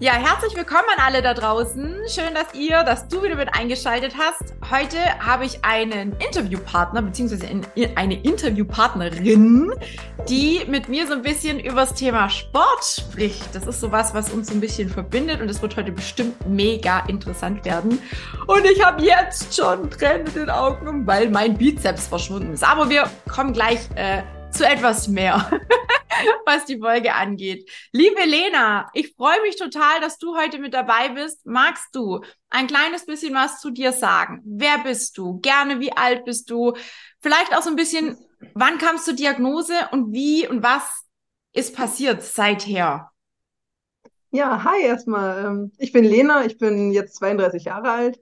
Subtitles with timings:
[0.00, 1.96] Ja, herzlich willkommen an alle da draußen.
[2.08, 4.54] Schön, dass ihr, dass du wieder mit eingeschaltet hast.
[4.70, 7.48] Heute habe ich einen Interviewpartner beziehungsweise
[7.96, 9.72] eine Interviewpartnerin,
[10.28, 13.52] die mit mir so ein bisschen über das Thema Sport spricht.
[13.52, 17.00] Das ist sowas, was uns so ein bisschen verbindet und es wird heute bestimmt mega
[17.08, 18.00] interessant werden.
[18.46, 22.62] Und ich habe jetzt schon Tränen in den Augen, weil mein Bizeps verschwunden ist.
[22.62, 25.50] Aber wir kommen gleich äh, zu etwas mehr.
[26.46, 27.70] was die Folge angeht.
[27.92, 31.46] Liebe Lena, ich freue mich total, dass du heute mit dabei bist.
[31.46, 34.40] Magst du ein kleines bisschen was zu dir sagen?
[34.44, 35.38] Wer bist du?
[35.40, 36.74] Gerne, wie alt bist du?
[37.20, 38.16] Vielleicht auch so ein bisschen,
[38.54, 41.04] wann kamst du Diagnose und wie und was
[41.52, 43.10] ist passiert seither?
[44.30, 45.44] Ja, hi erstmal.
[45.44, 48.20] Ähm, ich bin Lena, ich bin jetzt 32 Jahre alt.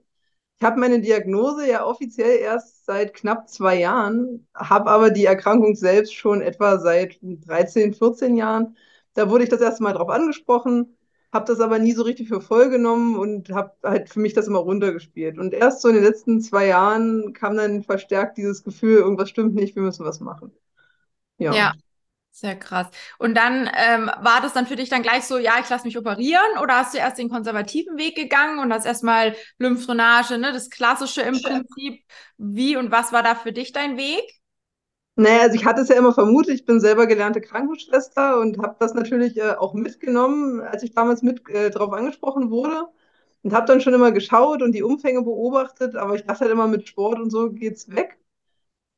[0.59, 5.75] Ich habe meine Diagnose ja offiziell erst seit knapp zwei Jahren, habe aber die Erkrankung
[5.75, 8.75] selbst schon etwa seit 13, 14 Jahren.
[9.13, 10.97] Da wurde ich das erste Mal drauf angesprochen,
[11.31, 14.47] habe das aber nie so richtig für voll genommen und habe halt für mich das
[14.47, 15.37] immer runtergespielt.
[15.37, 19.53] Und erst so in den letzten zwei Jahren kam dann verstärkt dieses Gefühl, irgendwas stimmt
[19.53, 20.51] nicht, wir müssen was machen.
[21.37, 21.53] Ja.
[21.53, 21.73] ja.
[22.39, 22.85] Sehr krass.
[23.17, 25.97] Und dann ähm, war das dann für dich dann gleich so, ja, ich lasse mich
[25.97, 30.69] operieren oder hast du erst den konservativen Weg gegangen und hast erstmal Lymphdrainage, ne, das
[30.69, 32.03] klassische im Prinzip.
[32.37, 34.21] Wie und was war da für dich dein Weg?
[35.15, 38.75] Naja, also ich hatte es ja immer vermutet, ich bin selber gelernte Krankenschwester und habe
[38.79, 42.83] das natürlich äh, auch mitgenommen, als ich damals mit äh, drauf angesprochen wurde
[43.41, 46.67] und habe dann schon immer geschaut und die Umfänge beobachtet, aber ich dachte halt immer,
[46.67, 48.19] mit Sport und so geht's weg.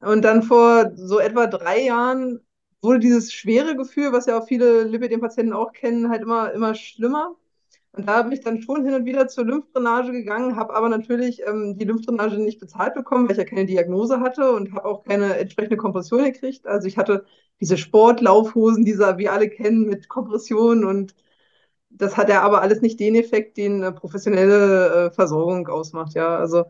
[0.02, 2.42] Und dann vor so etwa drei Jahren
[2.82, 7.36] wurde dieses schwere Gefühl, was ja auch viele Lipidem-Patienten auch kennen, halt immer, immer schlimmer.
[7.92, 11.42] Und da bin ich dann schon hin und wieder zur Lymphdrainage gegangen, habe aber natürlich
[11.46, 15.04] ähm, die Lymphdrainage nicht bezahlt bekommen, weil ich ja keine Diagnose hatte und habe auch
[15.04, 16.68] keine entsprechende Kompression gekriegt.
[16.68, 17.26] Also ich hatte
[17.60, 21.16] diese Sportlaufhosen, die wir alle kennen, mit Kompression und
[21.90, 26.14] das hat ja aber alles nicht den Effekt, den äh, professionelle äh, Versorgung ausmacht.
[26.14, 26.66] Ja, also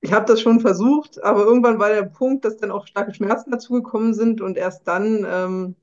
[0.00, 3.50] ich habe das schon versucht, aber irgendwann war der Punkt, dass dann auch starke Schmerzen
[3.50, 5.74] dazugekommen sind und erst dann ähm,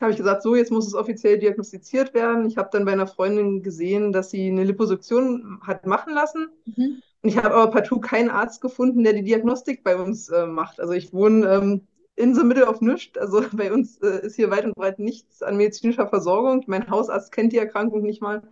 [0.00, 2.46] habe ich gesagt, so, jetzt muss es offiziell diagnostiziert werden.
[2.46, 6.48] Ich habe dann bei einer Freundin gesehen, dass sie eine Liposuktion hat machen lassen.
[6.66, 7.02] Mhm.
[7.20, 10.78] Und ich habe aber partout keinen Arzt gefunden, der die Diagnostik bei uns äh, macht.
[10.78, 11.80] Also ich wohne ähm,
[12.14, 13.18] in the middle of nichts.
[13.18, 16.62] Also bei uns äh, ist hier weit und breit nichts an medizinischer Versorgung.
[16.68, 18.42] Mein Hausarzt kennt die Erkrankung nicht mal.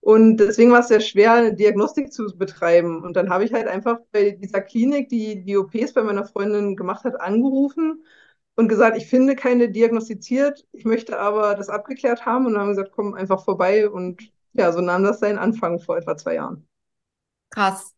[0.00, 3.02] Und deswegen war es sehr schwer, eine Diagnostik zu betreiben.
[3.02, 6.76] Und dann habe ich halt einfach bei dieser Klinik, die die OPs bei meiner Freundin
[6.76, 8.04] gemacht hat, angerufen
[8.54, 12.46] und gesagt, ich finde keine diagnostiziert, ich möchte aber das abgeklärt haben.
[12.46, 13.88] Und dann haben gesagt, komm einfach vorbei.
[13.88, 14.22] Und
[14.52, 16.66] ja, so nahm das seinen Anfang vor etwa zwei Jahren.
[17.50, 17.94] Krass.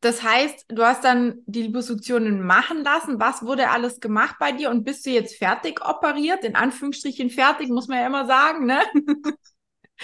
[0.00, 3.20] Das heißt, du hast dann die Liposuktionen machen lassen.
[3.20, 6.44] Was wurde alles gemacht bei dir und bist du jetzt fertig operiert?
[6.44, 8.80] In Anführungsstrichen fertig, muss man ja immer sagen, ne?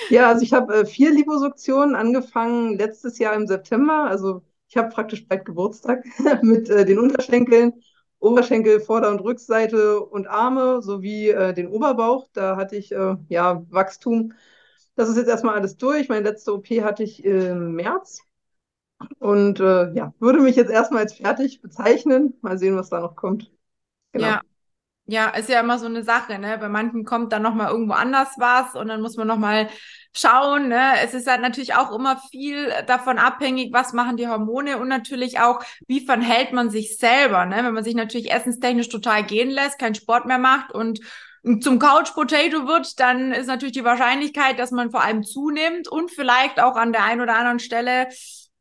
[0.06, 4.04] Ja, also ich habe äh, vier Liposuktionen angefangen letztes Jahr im September.
[4.08, 6.04] Also ich habe praktisch bald Geburtstag
[6.42, 7.82] mit äh, den Unterschenkeln,
[8.18, 12.28] Oberschenkel, Vorder- und Rückseite und Arme sowie äh, den Oberbauch.
[12.32, 14.32] Da hatte ich äh, ja Wachstum.
[14.96, 16.08] Das ist jetzt erstmal alles durch.
[16.08, 18.22] Meine letzte OP hatte ich im März.
[19.18, 22.34] Und äh, ja, würde mich jetzt erstmal als fertig bezeichnen.
[22.42, 23.50] Mal sehen, was da noch kommt.
[24.12, 24.26] Genau.
[24.28, 24.40] Ja,
[25.10, 26.58] ja, ist ja immer so eine Sache, ne?
[26.58, 29.70] Bei manchen kommt dann nochmal irgendwo anders was und dann muss man nochmal
[30.14, 30.92] schauen, ne?
[31.02, 35.40] Es ist halt natürlich auch immer viel davon abhängig, was machen die Hormone und natürlich
[35.40, 37.56] auch, wie verhält man sich selber, ne?
[37.64, 41.00] Wenn man sich natürlich essenstechnisch total gehen lässt, keinen Sport mehr macht und
[41.60, 46.10] zum Couch Potato wird, dann ist natürlich die Wahrscheinlichkeit, dass man vor allem zunimmt und
[46.10, 48.08] vielleicht auch an der einen oder anderen Stelle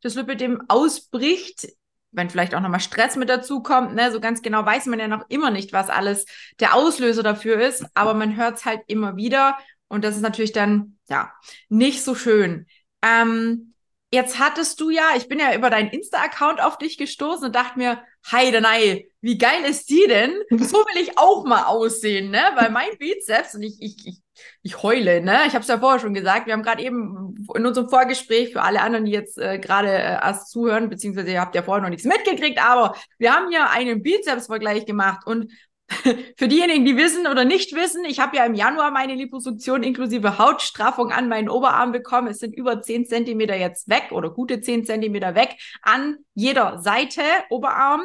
[0.01, 1.67] das Lipidem ausbricht,
[2.11, 5.07] wenn vielleicht auch nochmal Stress mit dazu kommt, ne, so ganz genau weiß man ja
[5.07, 6.25] noch immer nicht, was alles
[6.59, 9.57] der Auslöser dafür ist, aber man hört es halt immer wieder
[9.87, 11.31] und das ist natürlich dann, ja,
[11.69, 12.67] nicht so schön.
[13.01, 13.73] Ähm,
[14.11, 17.77] jetzt hattest du ja, ich bin ja über deinen Insta-Account auf dich gestoßen und dachte
[17.77, 18.01] mir,
[18.31, 20.33] Heidenei, wie geil ist die denn?
[20.59, 22.41] So will ich auch mal aussehen, ne?
[22.55, 24.21] Weil mein Bizeps, und ich, ich, ich
[24.61, 25.39] ich heule, ne?
[25.47, 26.47] Ich habe es ja vorher schon gesagt.
[26.47, 30.13] Wir haben gerade eben in unserem Vorgespräch für alle anderen, die jetzt äh, gerade äh,
[30.21, 34.03] erst zuhören, beziehungsweise ihr habt ja vorher noch nichts mitgekriegt, aber wir haben ja einen
[34.03, 35.51] Bizeps-Vergleich gemacht und
[36.37, 40.37] für diejenigen, die wissen oder nicht wissen, ich habe ja im Januar meine Liposuktion inklusive
[40.37, 42.27] Hautstraffung an meinen Oberarm bekommen.
[42.27, 47.21] Es sind über 10 Zentimeter jetzt weg oder gute 10 Zentimeter weg an jeder Seite
[47.49, 48.01] Oberarm.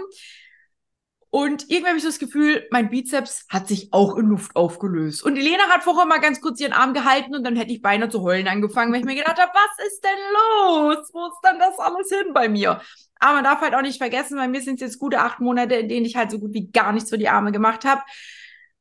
[1.35, 5.23] Und irgendwie habe ich das Gefühl, mein Bizeps hat sich auch in Luft aufgelöst.
[5.23, 7.81] Und die Lena hat vorher mal ganz kurz ihren Arm gehalten und dann hätte ich
[7.81, 11.09] beinahe zu heulen angefangen, weil ich mir gedacht habe, was ist denn los?
[11.15, 12.83] Wo ist denn das alles hin bei mir?
[13.19, 15.77] Aber man darf halt auch nicht vergessen, bei mir sind es jetzt gute acht Monate,
[15.77, 18.03] in denen ich halt so gut wie gar nichts für die Arme gemacht habe.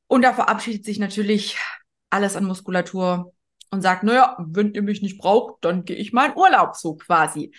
[0.07, 1.57] Und da verabschiedet sich natürlich
[2.09, 3.33] alles an Muskulatur
[3.69, 6.95] und sagt, naja, wenn ihr mich nicht braucht, dann gehe ich mal in Urlaub so
[6.95, 7.53] quasi.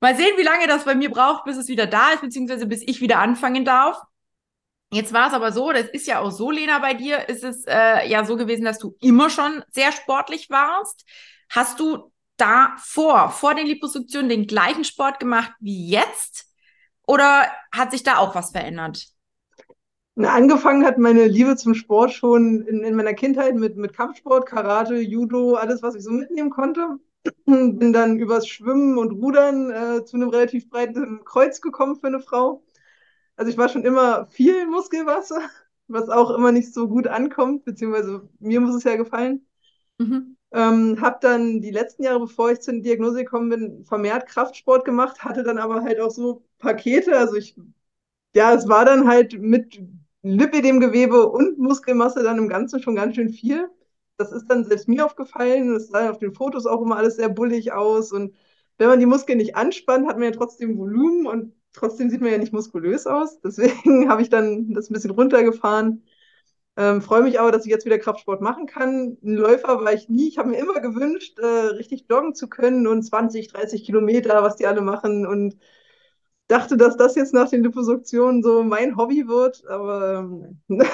[0.00, 2.82] Mal sehen, wie lange das bei mir braucht, bis es wieder da ist, beziehungsweise bis
[2.84, 4.02] ich wieder anfangen darf.
[4.96, 7.66] Jetzt war es aber so, das ist ja auch so, Lena, bei dir ist es
[7.66, 11.04] äh, ja so gewesen, dass du immer schon sehr sportlich warst.
[11.50, 16.46] Hast du davor, vor den Liposuktionen, den gleichen Sport gemacht wie jetzt?
[17.06, 19.08] Oder hat sich da auch was verändert?
[20.14, 24.46] Na, angefangen hat meine Liebe zum Sport schon in, in meiner Kindheit mit, mit Kampfsport,
[24.46, 26.96] Karate, Judo, alles, was ich so mitnehmen konnte.
[27.44, 32.20] Bin dann übers Schwimmen und Rudern äh, zu einem relativ breiten Kreuz gekommen für eine
[32.20, 32.62] Frau.
[33.36, 35.40] Also ich war schon immer viel Muskelwasser,
[35.88, 39.46] was auch immer nicht so gut ankommt, beziehungsweise mir muss es ja gefallen.
[39.98, 40.36] Mhm.
[40.52, 45.22] Ähm, habe dann die letzten Jahre, bevor ich zur Diagnose gekommen bin, vermehrt Kraftsport gemacht,
[45.24, 47.16] hatte dann aber halt auch so Pakete.
[47.18, 47.56] Also ich,
[48.34, 49.80] ja, es war dann halt mit
[50.22, 53.68] Lipidemgewebe und Muskelmasse dann im Ganzen schon ganz schön viel.
[54.18, 55.74] Das ist dann selbst mir aufgefallen.
[55.74, 58.12] Das sah auf den Fotos auch immer alles sehr bullig aus.
[58.12, 58.34] Und
[58.78, 62.32] wenn man die Muskeln nicht anspannt, hat man ja trotzdem Volumen und trotzdem sieht man
[62.32, 63.40] ja nicht muskulös aus.
[63.44, 66.04] Deswegen habe ich dann das ein bisschen runtergefahren.
[66.78, 69.16] Ähm, freue mich aber, dass ich jetzt wieder Kraftsport machen kann.
[69.22, 70.28] Ein Läufer war ich nie.
[70.28, 74.56] Ich habe mir immer gewünscht, äh, richtig joggen zu können und 20, 30 Kilometer, was
[74.56, 75.26] die alle machen.
[75.26, 75.56] Und
[76.48, 79.66] dachte, dass das jetzt nach den Liposuktionen so mein Hobby wird.
[79.66, 80.60] Aber ähm,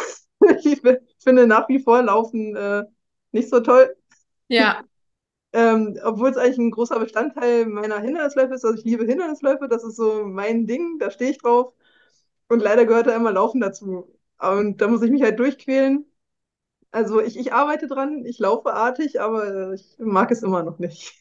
[0.62, 0.80] ich
[1.18, 2.84] finde nach wie vor Laufen äh,
[3.32, 3.94] nicht so toll.
[4.48, 4.84] Ja.
[5.52, 8.64] Ähm, obwohl es eigentlich ein großer Bestandteil meiner Hindernisläufe ist.
[8.64, 11.74] Also ich liebe Hindernisläufe, das ist so mein Ding, da stehe ich drauf.
[12.48, 14.08] Und leider gehört da immer Laufen dazu.
[14.40, 16.06] Und da muss ich mich halt durchquälen.
[16.92, 21.14] Also ich, ich arbeite dran, ich laufe artig, aber ich mag es immer noch nicht.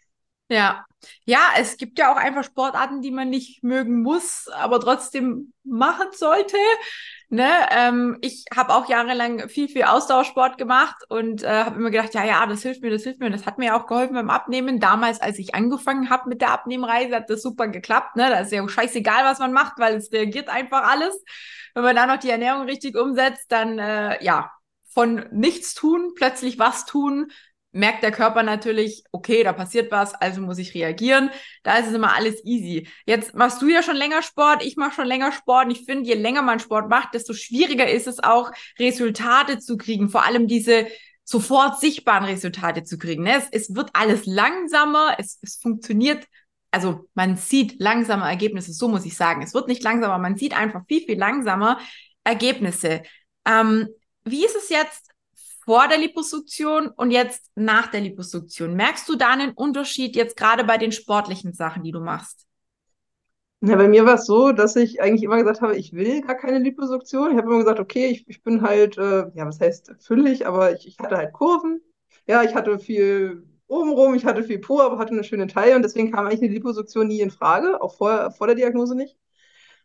[0.51, 0.85] Ja.
[1.25, 6.09] Ja, es gibt ja auch einfach Sportarten, die man nicht mögen muss, aber trotzdem machen
[6.11, 6.57] sollte.
[7.29, 7.49] Ne?
[7.71, 12.25] Ähm, ich habe auch jahrelang viel, viel Ausdauersport gemacht und äh, habe immer gedacht, ja,
[12.25, 13.27] ja, das hilft mir, das hilft mir.
[13.27, 14.79] Und das hat mir auch geholfen beim Abnehmen.
[14.79, 18.17] Damals, als ich angefangen habe mit der Abnehmreise, hat das super geklappt.
[18.17, 18.29] Ne?
[18.29, 21.23] Da ist ja scheißegal, was man macht, weil es reagiert einfach alles.
[21.73, 24.51] Wenn man dann noch die Ernährung richtig umsetzt, dann äh, ja,
[24.93, 27.31] von nichts tun, plötzlich was tun,
[27.71, 31.29] merkt der Körper natürlich, okay, da passiert was, also muss ich reagieren.
[31.63, 32.87] Da ist es immer alles easy.
[33.05, 35.65] Jetzt machst du ja schon länger Sport, ich mache schon länger Sport.
[35.65, 39.77] Und ich finde, je länger man Sport macht, desto schwieriger ist es auch, Resultate zu
[39.77, 40.09] kriegen.
[40.09, 40.87] Vor allem diese
[41.23, 43.23] sofort sichtbaren Resultate zu kriegen.
[43.23, 43.37] Ne?
[43.37, 46.27] Es, es wird alles langsamer, es, es funktioniert.
[46.71, 49.41] Also man sieht langsamer Ergebnisse, so muss ich sagen.
[49.41, 51.79] Es wird nicht langsamer, man sieht einfach viel, viel langsamer
[52.23, 53.03] Ergebnisse.
[53.45, 53.87] Ähm,
[54.23, 55.10] wie ist es jetzt
[55.63, 58.75] vor der Liposuktion und jetzt nach der Liposuktion.
[58.75, 62.47] Merkst du da einen Unterschied jetzt gerade bei den sportlichen Sachen, die du machst?
[63.63, 66.35] Ja, bei mir war es so, dass ich eigentlich immer gesagt habe, ich will gar
[66.35, 67.31] keine Liposuktion.
[67.31, 70.73] Ich habe immer gesagt, okay, ich, ich bin halt, äh, ja, was heißt füllig, aber
[70.73, 71.79] ich, ich hatte halt Kurven.
[72.27, 75.83] Ja, ich hatte viel obenrum, ich hatte viel Po, aber hatte eine schöne Taille und
[75.83, 79.15] deswegen kam eigentlich eine Liposuktion nie in Frage, auch vor, vor der Diagnose nicht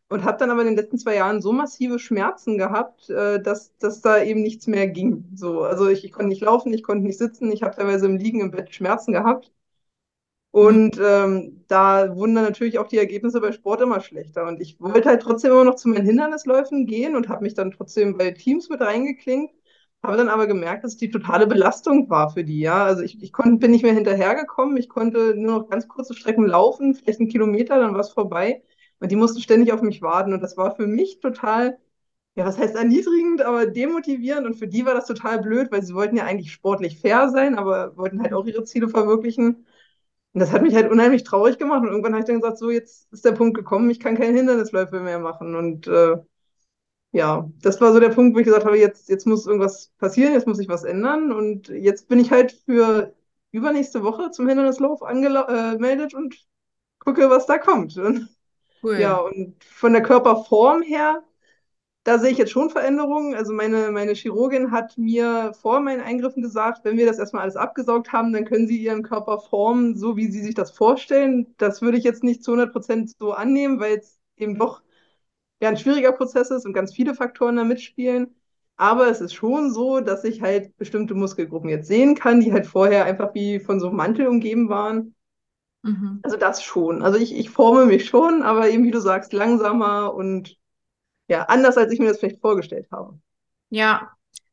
[0.09, 3.77] und habe dann aber in den letzten zwei Jahren so massive Schmerzen gehabt, äh, dass,
[3.79, 5.25] dass da eben nichts mehr ging.
[5.35, 8.17] So, also ich, ich konnte nicht laufen, ich konnte nicht sitzen, ich habe teilweise im
[8.17, 9.53] Liegen im Bett Schmerzen gehabt.
[10.51, 14.47] Und ähm, da wurden dann natürlich auch die Ergebnisse bei Sport immer schlechter.
[14.47, 17.73] Und ich wollte halt trotzdem immer noch zu meinen Hindernisläufen gehen und habe mich dann
[17.73, 19.55] trotzdem bei Teams mit reingeklinkt.
[20.03, 22.61] Habe dann aber gemerkt, dass es die totale Belastung war für die.
[22.61, 24.77] Ja, also ich, ich konnte, bin nicht mehr hinterhergekommen.
[24.79, 28.63] Ich konnte nur noch ganz kurze Strecken laufen, vielleicht einen Kilometer, dann war es vorbei.
[29.01, 30.33] Und die mussten ständig auf mich warten.
[30.33, 31.79] Und das war für mich total,
[32.37, 34.47] ja, was heißt erniedrigend, aber demotivierend.
[34.47, 37.57] Und für die war das total blöd, weil sie wollten ja eigentlich sportlich fair sein,
[37.59, 39.67] aber wollten halt auch ihre Ziele verwirklichen.
[40.35, 41.83] Und das hat mich halt unheimlich traurig gemacht.
[41.83, 44.37] Und irgendwann habe ich dann gesagt, so, jetzt ist der Punkt gekommen, ich kann keine
[44.37, 45.55] Hindernisläufe mehr machen.
[45.57, 46.17] Und äh,
[47.13, 50.35] ja, das war so der Punkt, wo ich gesagt habe, jetzt, jetzt muss irgendwas passieren,
[50.35, 51.33] jetzt muss sich was ändern.
[51.33, 53.15] Und jetzt bin ich halt für
[53.53, 56.37] übernächste Woche zum Hindernislauf angemeldet äh, und
[56.99, 57.97] gucke, was da kommt.
[57.99, 58.29] Und
[58.87, 58.99] Cool.
[59.01, 61.23] Ja, und von der Körperform her,
[62.05, 63.35] da sehe ich jetzt schon Veränderungen.
[63.35, 67.57] Also meine, meine Chirurgin hat mir vor meinen Eingriffen gesagt, wenn wir das erstmal alles
[67.57, 71.55] abgesaugt haben, dann können Sie Ihren Körper formen, so wie Sie sich das vorstellen.
[71.59, 74.83] Das würde ich jetzt nicht zu 100 Prozent so annehmen, weil es eben doch
[75.63, 78.37] ja, ein schwieriger Prozess ist und ganz viele Faktoren da mitspielen.
[78.79, 82.67] Aber es ist schon so, dass ich halt bestimmte Muskelgruppen jetzt sehen kann, die halt
[82.67, 85.16] vorher einfach wie von so einem Mantel umgeben waren.
[85.87, 86.21] Mhm.
[86.23, 87.03] Also das schon.
[87.03, 90.57] Also ich, ich forme mich schon, aber eben wie du sagst, langsamer und
[91.29, 93.19] ja, anders, als ich mir das vielleicht vorgestellt habe.
[93.71, 94.11] Ja,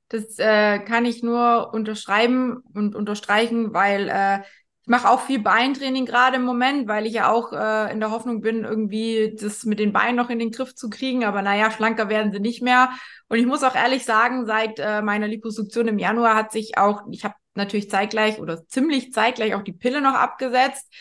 [0.09, 4.39] das äh, kann ich nur unterschreiben und unterstreichen, weil äh,
[4.83, 8.11] ich mache auch viel Beintraining gerade im Moment, weil ich ja auch äh, in der
[8.11, 11.23] Hoffnung bin, irgendwie das mit den Beinen noch in den Griff zu kriegen.
[11.23, 12.91] Aber naja, schlanker werden sie nicht mehr.
[13.29, 17.03] Und ich muss auch ehrlich sagen, seit äh, meiner Liposuktion im Januar hat sich auch,
[17.09, 20.93] ich habe natürlich zeitgleich oder ziemlich zeitgleich auch die Pille noch abgesetzt.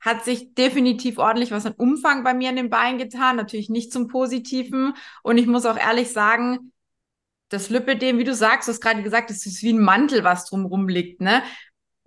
[0.00, 3.92] Hat sich definitiv ordentlich was an Umfang bei mir in den Beinen getan, natürlich nicht
[3.92, 4.94] zum Positiven.
[5.22, 6.72] Und ich muss auch ehrlich sagen,
[7.48, 10.46] das Lipidem, wie du sagst, du hast gerade gesagt, das ist wie ein Mantel, was
[10.46, 11.42] drumrum liegt, ne?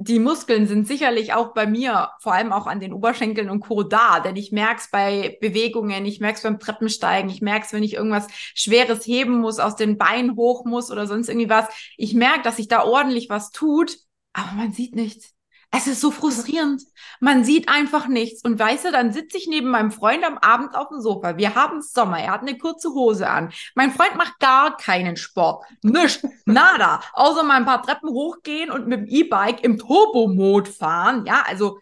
[0.03, 3.83] die Muskeln sind sicherlich auch bei mir, vor allem auch an den Oberschenkeln und Co.
[3.83, 7.73] da, denn ich merke es bei Bewegungen, ich merke es beim Treppensteigen, ich merke es,
[7.73, 11.67] wenn ich irgendwas Schweres heben muss, aus den Beinen hoch muss oder sonst irgendwie was.
[11.97, 13.97] Ich merke, dass sich da ordentlich was tut,
[14.33, 15.33] aber man sieht nichts.
[15.75, 16.83] Es ist so frustrierend.
[17.19, 18.43] Man sieht einfach nichts.
[18.43, 21.37] Und weißt du, dann sitze ich neben meinem Freund am Abend auf dem Sofa.
[21.37, 22.19] Wir haben Sommer.
[22.19, 23.51] Er hat eine kurze Hose an.
[23.73, 25.65] Mein Freund macht gar keinen Sport.
[25.81, 26.27] Nichts.
[26.45, 27.01] Nada.
[27.13, 31.25] Außer mal ein paar Treppen hochgehen und mit dem E-Bike im Turbo-Mode fahren.
[31.25, 31.79] Ja, also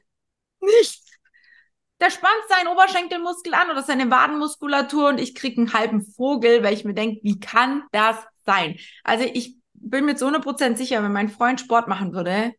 [0.62, 1.06] nichts.
[2.00, 6.74] Der spannt seinen Oberschenkelmuskel an oder seine Wadenmuskulatur und ich kriege einen halben Vogel, weil
[6.74, 8.78] ich mir denke, wie kann das sein?
[9.04, 12.54] Also ich bin mir zu 100% sicher, wenn mein Freund Sport machen würde,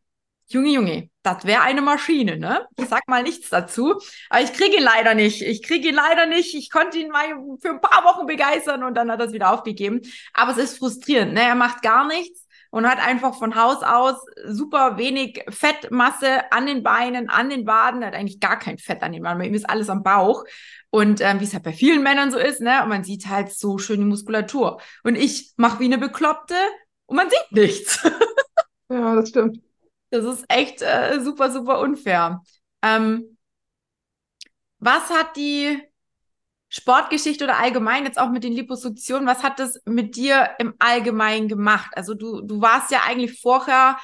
[0.53, 2.67] Junge, Junge, das wäre eine Maschine, ne?
[2.77, 4.01] Ich sag mal nichts dazu.
[4.29, 5.43] Aber ich kriege ihn leider nicht.
[5.43, 6.55] Ich kriege ihn leider nicht.
[6.55, 7.29] Ich konnte ihn mal
[7.61, 10.01] für ein paar Wochen begeistern und dann hat er es wieder aufgegeben.
[10.35, 11.43] Aber es ist frustrierend, ne?
[11.43, 14.17] Er macht gar nichts und hat einfach von Haus aus
[14.47, 18.03] super wenig Fettmasse an den Beinen, an den Waden.
[18.03, 19.39] Er hat eigentlich gar kein Fett an den Waden.
[19.39, 20.45] Bei ihm ist alles am Bauch.
[20.91, 22.83] Und ähm, wie es halt bei vielen Männern so ist, ne?
[22.83, 24.81] Und man sieht halt so schön die Muskulatur.
[25.05, 26.57] Und ich mache wie eine Bekloppte
[27.07, 28.03] und man sieht nichts.
[28.91, 29.61] ja, das stimmt.
[30.13, 32.43] Das ist echt äh, super, super unfair.
[32.83, 33.39] Ähm,
[34.79, 35.81] was hat die
[36.69, 41.49] Sportgeschichte oder allgemein jetzt auch mit den Liposuktionen, was hat das mit dir im Allgemeinen
[41.49, 41.93] gemacht?
[41.95, 43.97] Also du, du warst ja eigentlich vorher,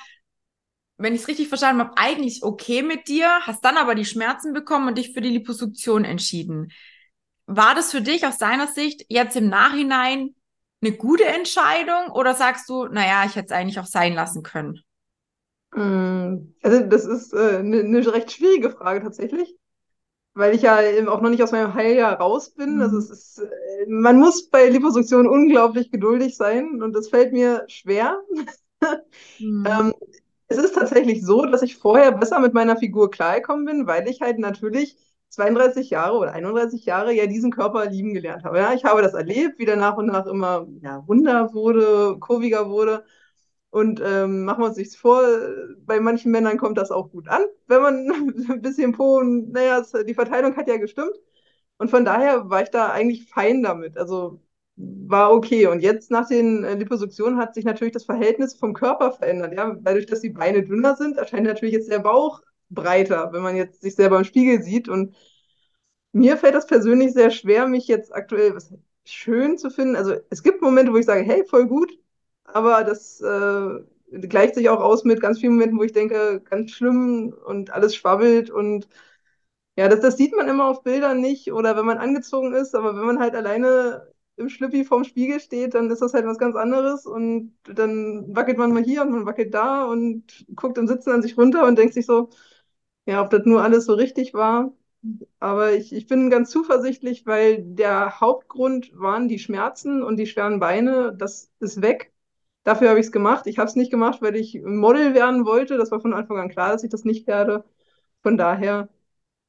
[0.97, 4.55] wenn ich es richtig verstanden habe, eigentlich okay mit dir, hast dann aber die Schmerzen
[4.55, 6.73] bekommen und dich für die Liposuktion entschieden.
[7.45, 10.35] War das für dich aus deiner Sicht jetzt im Nachhinein
[10.81, 14.83] eine gute Entscheidung oder sagst du, naja, ich hätte es eigentlich auch sein lassen können?
[15.73, 19.57] Also das ist eine äh, ne, ne recht schwierige Frage tatsächlich,
[20.35, 22.81] weil ich ja eben auch noch nicht aus meinem Heiljahr raus bin.
[22.81, 23.03] Also mhm.
[23.03, 28.21] es ist, äh, man muss bei Liposuktion unglaublich geduldig sein und das fällt mir schwer.
[29.39, 29.67] Mhm.
[29.67, 29.95] ähm,
[30.49, 34.23] es ist tatsächlich so, dass ich vorher besser mit meiner Figur klargekommen bin, weil ich
[34.23, 34.97] halt natürlich
[35.29, 38.59] 32 Jahre oder 31 Jahre ja diesen Körper lieben gelernt habe.
[38.59, 42.71] Ja, ich habe das erlebt, wie der nach und nach immer ja, runder wurde, kurviger
[42.71, 43.05] wurde.
[43.71, 45.23] Und ähm, machen wir uns nichts vor,
[45.85, 48.11] bei manchen Männern kommt das auch gut an, wenn man
[48.51, 51.13] ein bisschen Po und naja, die Verteilung hat ja gestimmt.
[51.79, 53.99] Und von daher war ich da eigentlich fein damit.
[53.99, 54.41] Also
[54.77, 55.67] war okay.
[55.67, 59.55] Und jetzt nach den äh, Liposuktionen hat sich natürlich das Verhältnis vom Körper verändert.
[59.55, 59.77] Ja?
[59.81, 63.83] Dadurch, dass die Beine dünner sind, erscheint natürlich jetzt der Bauch breiter, wenn man jetzt
[63.83, 64.89] sich selber im Spiegel sieht.
[64.89, 65.17] Und
[66.13, 68.57] mir fällt das persönlich sehr schwer, mich jetzt aktuell
[69.05, 69.97] schön zu finden.
[69.97, 71.93] Also es gibt Momente, wo ich sage, hey, voll gut,
[72.55, 73.81] aber das äh,
[74.29, 77.95] gleicht sich auch aus mit ganz vielen Momenten, wo ich denke, ganz schlimm und alles
[77.97, 78.89] schwabbelt und
[79.77, 82.97] ja, das, das sieht man immer auf Bildern nicht oder wenn man angezogen ist, aber
[82.97, 86.57] wenn man halt alleine im Schlüppi vorm Spiegel steht, dann ist das halt was ganz
[86.57, 91.11] anderes und dann wackelt man mal hier und man wackelt da und guckt im Sitzen
[91.13, 92.29] an sich runter und denkt sich so,
[93.07, 94.73] ja, ob das nur alles so richtig war.
[95.41, 100.61] Aber ich, ich bin ganz zuversichtlich, weil der Hauptgrund waren die Schmerzen und die schweren
[100.61, 101.15] Beine.
[101.17, 102.13] Das ist weg.
[102.65, 103.47] Dafür habe ich es gemacht.
[103.47, 105.79] Ich habe es nicht gemacht, weil ich Model werden wollte.
[105.79, 107.65] Das war von Anfang an klar, dass ich das nicht werde.
[108.23, 108.89] Von daher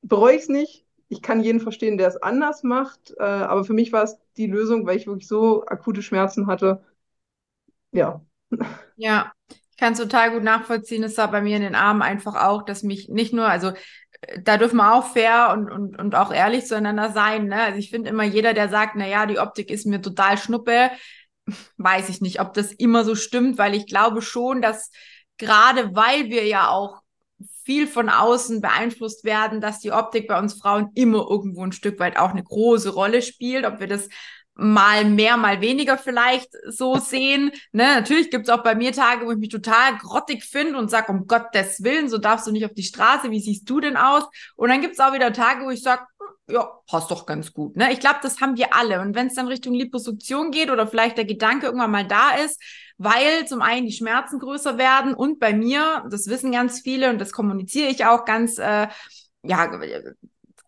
[0.02, 0.86] bereue ich es nicht.
[1.10, 3.14] Ich kann jeden verstehen, der es anders macht.
[3.20, 6.84] Äh, aber für mich war es die Lösung, weil ich wirklich so akute Schmerzen hatte.
[7.92, 8.22] Ja.
[8.96, 11.04] Ja, ich kann es total gut nachvollziehen.
[11.04, 13.72] Es war bei mir in den Armen einfach auch, dass mich nicht nur, also
[14.44, 17.48] da dürfen wir auch fair und, und, und auch ehrlich zueinander sein.
[17.48, 17.62] Ne?
[17.62, 20.92] Also ich finde immer jeder, der sagt, na ja, die Optik ist mir total schnuppe,
[21.78, 24.92] weiß ich nicht, ob das immer so stimmt, weil ich glaube schon, dass
[25.38, 27.02] gerade weil wir ja auch
[27.64, 32.00] viel von außen beeinflusst werden, dass die Optik bei uns Frauen immer irgendwo ein Stück
[32.00, 34.10] weit auch eine große Rolle spielt, ob wir das
[34.56, 37.52] mal mehr, mal weniger vielleicht so sehen.
[37.72, 37.96] Ne?
[37.96, 41.12] Natürlich gibt es auch bei mir Tage, wo ich mich total grottig finde und sage,
[41.12, 44.24] um Gottes Willen, so darfst du nicht auf die Straße, wie siehst du denn aus?
[44.56, 46.04] Und dann gibt es auch wieder Tage, wo ich sage,
[46.50, 47.76] ja, passt doch ganz gut.
[47.78, 47.92] Ne?
[47.92, 49.02] Ich glaube, das haben wir alle.
[49.02, 52.62] Und wenn es dann Richtung Liposuktion geht oder vielleicht der Gedanke irgendwann mal da ist,
[52.98, 57.20] weil zum einen die Schmerzen größer werden und bei mir, das wissen ganz viele und
[57.20, 58.88] das kommuniziere ich auch ganz, äh,
[59.44, 59.80] ja,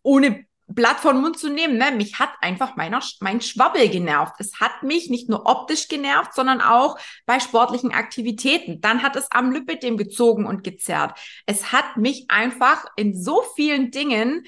[0.04, 1.92] ohne Blatt von Mund zu nehmen, ne?
[1.92, 4.36] mich hat einfach meiner, mein Schwabbel genervt.
[4.40, 8.82] Es hat mich nicht nur optisch genervt, sondern auch bei sportlichen Aktivitäten.
[8.82, 11.20] Dann hat es am Lipidem gezogen und gezerrt.
[11.46, 14.46] Es hat mich einfach in so vielen Dingen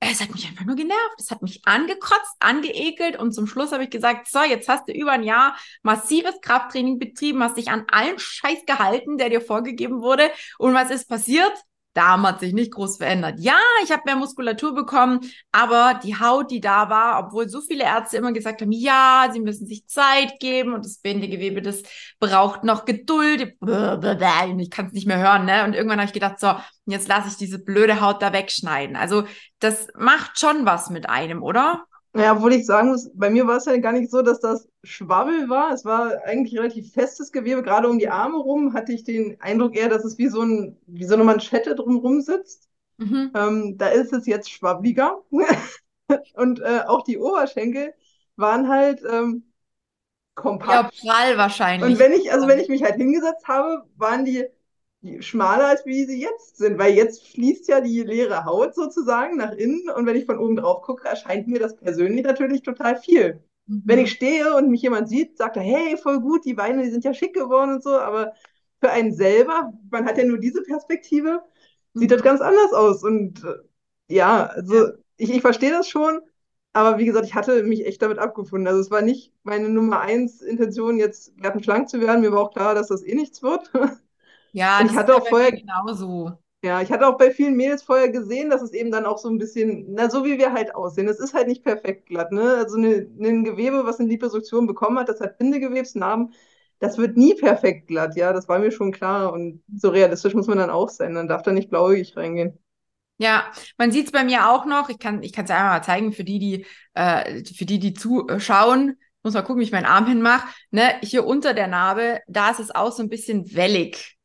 [0.00, 1.14] es hat mich einfach nur genervt.
[1.18, 4.92] Es hat mich angekotzt, angeekelt und zum Schluss habe ich gesagt, so, jetzt hast du
[4.92, 10.00] über ein Jahr massives Krafttraining betrieben, hast dich an allen Scheiß gehalten, der dir vorgegeben
[10.00, 10.30] wurde.
[10.58, 11.52] Und was ist passiert?
[11.98, 13.40] Darm hat sich nicht groß verändert.
[13.40, 15.18] Ja, ich habe mehr Muskulatur bekommen,
[15.50, 19.40] aber die Haut, die da war, obwohl so viele Ärzte immer gesagt haben, ja, sie
[19.40, 21.82] müssen sich Zeit geben und das Bindegewebe, das
[22.20, 23.56] braucht noch Geduld.
[23.60, 25.64] Ich kann es nicht mehr hören, ne?
[25.64, 26.54] Und irgendwann habe ich gedacht, so,
[26.86, 28.94] jetzt lasse ich diese blöde Haut da wegschneiden.
[28.94, 29.24] Also
[29.58, 31.84] das macht schon was mit einem, oder?
[32.18, 34.68] Ja, obwohl ich sagen muss, bei mir war es ja gar nicht so, dass das
[34.82, 35.72] Schwabbel war.
[35.72, 37.62] Es war eigentlich relativ festes Gewebe.
[37.62, 40.76] Gerade um die Arme rum hatte ich den Eindruck eher, dass es wie so, ein,
[40.86, 42.68] wie so eine Manschette drumherum sitzt.
[42.96, 43.30] Mhm.
[43.34, 45.22] Ähm, da ist es jetzt schwabbliger.
[46.34, 47.94] Und äh, auch die Oberschenkel
[48.36, 49.52] waren halt ähm,
[50.34, 50.94] kompakt.
[50.94, 51.88] Ja, prall wahrscheinlich.
[51.88, 54.44] Und wenn ich, also wenn ich mich halt hingesetzt habe, waren die
[55.20, 59.52] schmaler als wie sie jetzt sind, weil jetzt fließt ja die leere Haut sozusagen nach
[59.52, 63.42] innen und wenn ich von oben drauf gucke, erscheint mir das persönlich natürlich total viel.
[63.66, 63.82] Mhm.
[63.84, 66.90] Wenn ich stehe und mich jemand sieht, sagt er, hey, voll gut, die Beine, die
[66.90, 68.34] sind ja schick geworden und so, aber
[68.80, 71.42] für einen selber, man hat ja nur diese Perspektive,
[71.94, 72.00] mhm.
[72.00, 76.20] sieht das ganz anders aus und äh, ja, also ich, ich verstehe das schon,
[76.72, 78.68] aber wie gesagt, ich hatte mich echt damit abgefunden.
[78.68, 82.20] Also es war nicht meine Nummer eins Intention, jetzt schlank zu werden.
[82.20, 83.72] Mir war auch klar, dass das eh nichts wird.
[84.52, 86.32] Ja, ich hatte auch vorher genauso.
[86.64, 89.28] Ja, ich hatte auch bei vielen Mädels vorher gesehen, dass es eben dann auch so
[89.28, 91.06] ein bisschen, na, so wie wir halt aussehen.
[91.06, 92.54] Es ist halt nicht perfekt glatt, ne?
[92.56, 96.32] Also ein Gewebe, was eine Liposuktion bekommen hat, das hat Bindegewebsnarben,
[96.80, 99.32] das wird nie perfekt glatt, ja, das war mir schon klar.
[99.32, 101.14] Und so realistisch muss man dann auch sein.
[101.14, 102.58] Dann darf da nicht blauäugig reingehen.
[103.18, 104.88] Ja, man sieht es bei mir auch noch.
[104.88, 107.94] Ich kann, ich kann es einmal mal zeigen für die, die, äh, für die, die
[107.94, 108.96] zuschauen.
[109.22, 110.46] Muss mal gucken, wie ich meinen Arm hinmache.
[110.70, 114.17] Ne, hier unter der Narbe, da ist es auch so ein bisschen wellig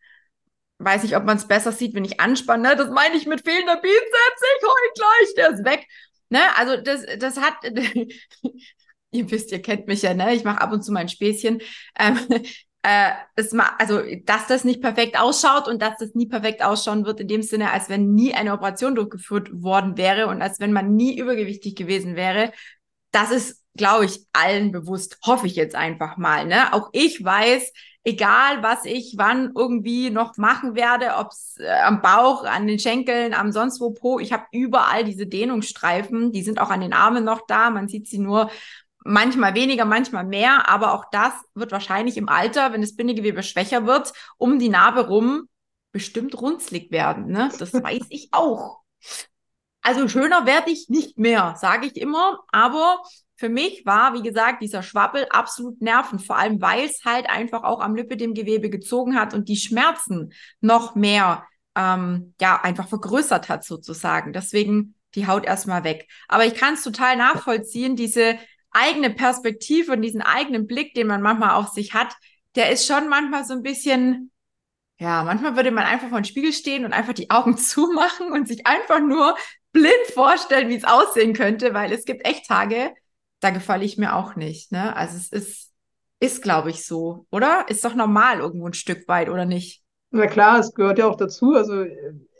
[0.84, 2.70] weiß nicht, ob man es besser sieht, wenn ich anspanne.
[2.70, 2.76] Ne?
[2.76, 4.42] Das meine ich mit fehlender Bizeps.
[4.58, 5.88] Ich heul gleich, der ist weg.
[6.30, 6.42] Ne?
[6.58, 7.56] Also das, das hat,
[9.12, 10.34] ihr wisst, ihr kennt mich ja, ne?
[10.34, 11.62] Ich mache ab und zu mein Späßchen.
[12.00, 12.20] Ähm,
[12.84, 17.20] äh, es also, dass das nicht perfekt ausschaut und dass das nie perfekt ausschauen wird,
[17.20, 20.96] in dem Sinne, als wenn nie eine Operation durchgeführt worden wäre und als wenn man
[20.96, 22.52] nie übergewichtig gewesen wäre.
[23.12, 25.20] Das ist, glaube ich, allen bewusst.
[25.26, 26.46] Hoffe ich jetzt einfach mal.
[26.46, 26.74] Ne?
[26.74, 27.72] Auch ich weiß,
[28.04, 32.80] egal was ich wann irgendwie noch machen werde, ob es äh, am Bauch, an den
[32.80, 36.94] Schenkeln, am sonst wo Po, ich habe überall diese Dehnungsstreifen, die sind auch an den
[36.94, 38.50] Armen noch da, man sieht sie nur
[39.06, 43.86] manchmal weniger, manchmal mehr, aber auch das wird wahrscheinlich im Alter, wenn das Bindegewebe schwächer
[43.86, 45.48] wird, um die Narbe rum
[45.92, 47.52] bestimmt runzlig werden, ne?
[47.60, 48.82] Das weiß ich auch.
[49.82, 53.04] Also schöner werde ich nicht mehr, sage ich immer, aber
[53.36, 57.64] für mich war, wie gesagt, dieser Schwabbel absolut nervend, vor allem weil es halt einfach
[57.64, 63.64] auch am Lipidem-Gewebe gezogen hat und die Schmerzen noch mehr, ähm, ja, einfach vergrößert hat
[63.66, 64.34] sozusagen.
[64.34, 66.08] Deswegen die Haut erstmal weg.
[66.28, 68.38] Aber ich kann es total nachvollziehen, diese
[68.72, 72.14] eigene Perspektive und diesen eigenen Blick, den man manchmal auf sich hat,
[72.56, 74.32] der ist schon manchmal so ein bisschen,
[75.00, 78.48] ja, manchmal würde man einfach vor dem Spiegel stehen und einfach die Augen zumachen und
[78.48, 79.36] sich einfach nur
[79.72, 82.94] blind vorstellen, wie es aussehen könnte, weil es gibt echt Tage,
[83.44, 84.72] da gefalle ich mir auch nicht.
[84.72, 84.96] Ne?
[84.96, 85.72] Also es ist,
[86.20, 87.66] ist glaube ich, so, oder?
[87.68, 89.84] Ist doch normal irgendwo ein Stück weit, oder nicht?
[90.12, 91.54] Na klar, es gehört ja auch dazu.
[91.54, 91.86] Also,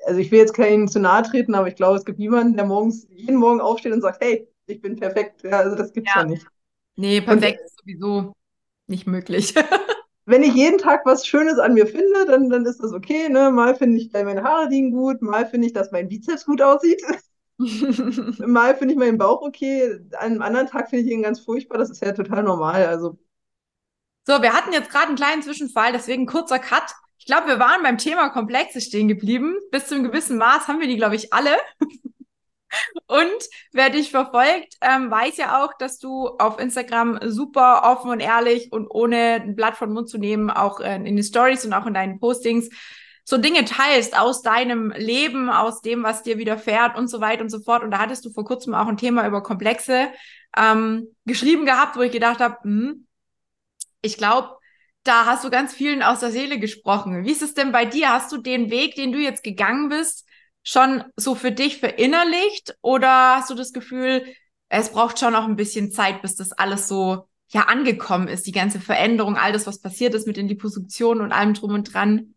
[0.06, 2.66] also ich will jetzt keinen zu nahe treten, aber ich glaube, es gibt niemanden, der
[2.66, 5.44] morgens jeden Morgen aufsteht und sagt, hey, ich bin perfekt.
[5.44, 6.22] Ja, also das gibt es ja.
[6.22, 6.28] ja.
[6.28, 6.46] nicht.
[6.96, 8.34] Nee, perfekt und, ist sowieso
[8.88, 9.56] nicht möglich.
[10.26, 13.28] wenn ich jeden Tag was Schönes an mir finde, dann, dann ist das okay.
[13.30, 13.52] Ne?
[13.52, 17.02] Mal finde ich, meine Haare liegen gut, mal finde ich, dass mein Bizeps gut aussieht.
[18.46, 21.78] Mal finde ich meinen Bauch okay, an einem anderen Tag finde ich ihn ganz furchtbar.
[21.78, 22.86] Das ist ja total normal.
[22.86, 23.18] Also.
[24.26, 26.94] So, wir hatten jetzt gerade einen kleinen Zwischenfall, deswegen kurzer Cut.
[27.18, 29.56] Ich glaube, wir waren beim Thema Komplexe stehen geblieben.
[29.72, 31.56] Bis zu einem gewissen Maß haben wir die, glaube ich, alle.
[33.08, 38.20] Und wer dich verfolgt, ähm, weiß ja auch, dass du auf Instagram super offen und
[38.20, 41.74] ehrlich und ohne ein Blatt von Mund zu nehmen, auch äh, in den Stories und
[41.74, 42.70] auch in deinen Postings
[43.24, 47.50] so Dinge teilst aus deinem Leben, aus dem, was dir widerfährt und so weiter und
[47.50, 47.84] so fort.
[47.84, 50.10] Und da hattest du vor kurzem auch ein Thema über Komplexe
[50.58, 53.08] ähm, geschrieben gehabt, wo ich gedacht habe, hm,
[54.02, 54.58] ich glaube,
[55.04, 57.26] da hast du ganz vielen aus der Seele gesprochen.
[57.26, 58.10] Wie ist es denn bei dir?
[58.10, 60.26] Hast du den Weg, den du jetzt gegangen bist,
[60.64, 62.76] schon so für dich verinnerlicht?
[62.82, 64.26] Oder hast du das Gefühl,
[64.70, 68.52] es braucht schon noch ein bisschen Zeit, bis das alles so ja angekommen ist, die
[68.52, 72.34] ganze Veränderung, all das, was passiert ist mit den Liposuktionen und allem drum und dran?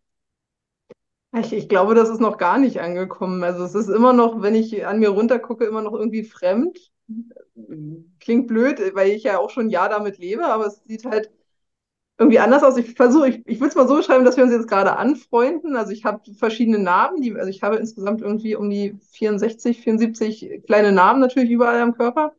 [1.32, 3.44] Ich, ich glaube, das ist noch gar nicht angekommen.
[3.44, 6.78] Also es ist immer noch, wenn ich an mir runtergucke, immer noch irgendwie fremd.
[8.20, 11.30] Klingt blöd, weil ich ja auch schon ein Jahr damit lebe, aber es sieht halt
[12.18, 12.78] irgendwie anders aus.
[12.78, 15.76] Ich versuche, ich, ich würde es mal so beschreiben, dass wir uns jetzt gerade anfreunden.
[15.76, 20.62] Also ich habe verschiedene Narben, die, also ich habe insgesamt irgendwie um die 64, 74
[20.66, 22.34] kleine Narben natürlich überall am Körper.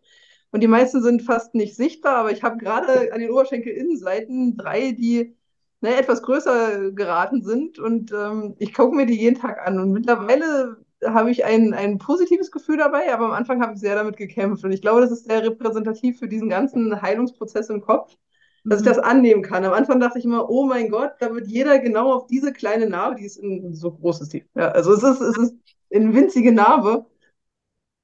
[0.51, 4.93] Und die meisten sind fast nicht sichtbar, aber ich habe gerade an den Oberschenkelinnenseiten drei,
[4.93, 5.36] die
[5.81, 7.79] ne, etwas größer geraten sind.
[7.79, 9.79] Und ähm, ich gucke mir die jeden Tag an.
[9.79, 13.95] Und mittlerweile habe ich ein, ein positives Gefühl dabei, aber am Anfang habe ich sehr
[13.95, 14.63] damit gekämpft.
[14.63, 18.15] Und ich glaube, das ist sehr repräsentativ für diesen ganzen Heilungsprozess im Kopf,
[18.63, 18.89] dass ich mhm.
[18.89, 19.63] das annehmen kann.
[19.63, 22.89] Am Anfang dachte ich immer, oh mein Gott, da wird jeder genau auf diese kleine
[22.89, 24.45] Narbe, die ist in so groß ist die.
[24.55, 25.55] Ja, also es ist, es ist
[25.93, 27.05] eine winzige Narbe.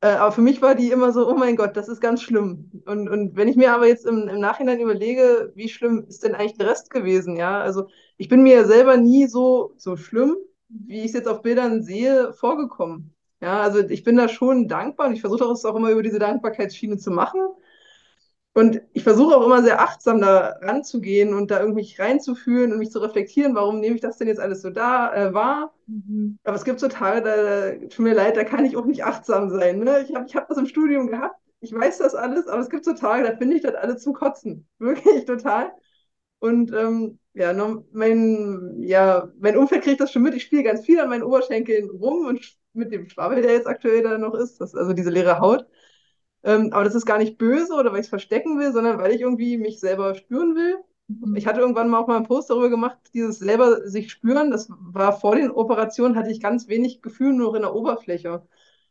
[0.04, 2.70] Äh, aber für mich war die immer so, oh mein Gott, das ist ganz schlimm.
[2.86, 6.36] Und, und wenn ich mir aber jetzt im, im Nachhinein überlege, wie schlimm ist denn
[6.36, 7.62] eigentlich der Rest gewesen, ja?
[7.62, 7.88] Also
[8.18, 10.36] ich bin mir ja selber nie so, so schlimm,
[10.68, 13.13] wie ich es jetzt auf Bildern sehe, vorgekommen.
[13.42, 16.20] Ja, also ich bin da schon dankbar und ich versuche es auch immer über diese
[16.20, 17.39] Dankbarkeitsschiene zu machen.
[18.56, 22.92] Und ich versuche auch immer sehr achtsam da ranzugehen und da irgendwie reinzufühlen und mich
[22.92, 25.74] zu reflektieren, warum nehme ich das denn jetzt alles so da äh, wahr.
[25.88, 26.38] Mhm.
[26.44, 29.50] Aber es gibt so Tage, da, tut mir leid, da kann ich auch nicht achtsam
[29.50, 29.80] sein.
[29.80, 30.06] Ne?
[30.08, 32.86] Ich habe ich hab das im Studium gehabt, ich weiß das alles, aber es gibt
[32.86, 34.68] so Tage, da finde ich das alles zum Kotzen.
[34.80, 35.72] Wirklich total.
[36.39, 37.54] Und ähm, ja,
[37.94, 40.36] mein, ja, mein Umfeld kriegt das schon mit.
[40.36, 44.04] Ich spiele ganz viel an meinen Oberschenkeln rum und mit dem Schwabbel, der jetzt aktuell
[44.04, 45.66] da noch ist, das, also diese leere Haut.
[46.43, 49.12] Ähm, aber das ist gar nicht böse oder weil ich es verstecken will, sondern weil
[49.13, 50.77] ich irgendwie mich selber spüren will.
[51.08, 51.36] Mhm.
[51.36, 54.51] Ich hatte irgendwann mal auch mal einen Post darüber gemacht, dieses selber sich spüren.
[54.51, 58.45] Das war vor den Operationen, hatte ich ganz wenig Gefühl nur in der Oberfläche.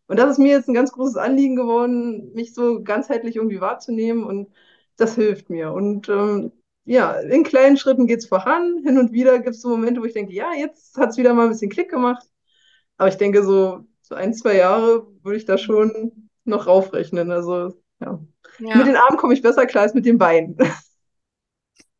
[0.07, 4.25] Und das ist mir jetzt ein ganz großes Anliegen geworden, mich so ganzheitlich irgendwie wahrzunehmen
[4.25, 4.53] und
[4.97, 5.73] das hilft mir.
[5.73, 6.53] Und ähm,
[6.85, 8.83] ja, in kleinen Schritten geht es voran.
[8.85, 11.33] Hin und wieder gibt es so Momente, wo ich denke, ja, jetzt hat es wieder
[11.35, 12.27] mal ein bisschen Klick gemacht.
[12.97, 17.31] Aber ich denke, so, so ein, zwei Jahre würde ich da schon noch raufrechnen.
[17.31, 18.21] Also, ja.
[18.59, 18.77] ja.
[18.77, 20.57] Mit den Armen komme ich besser klar als mit den Beinen.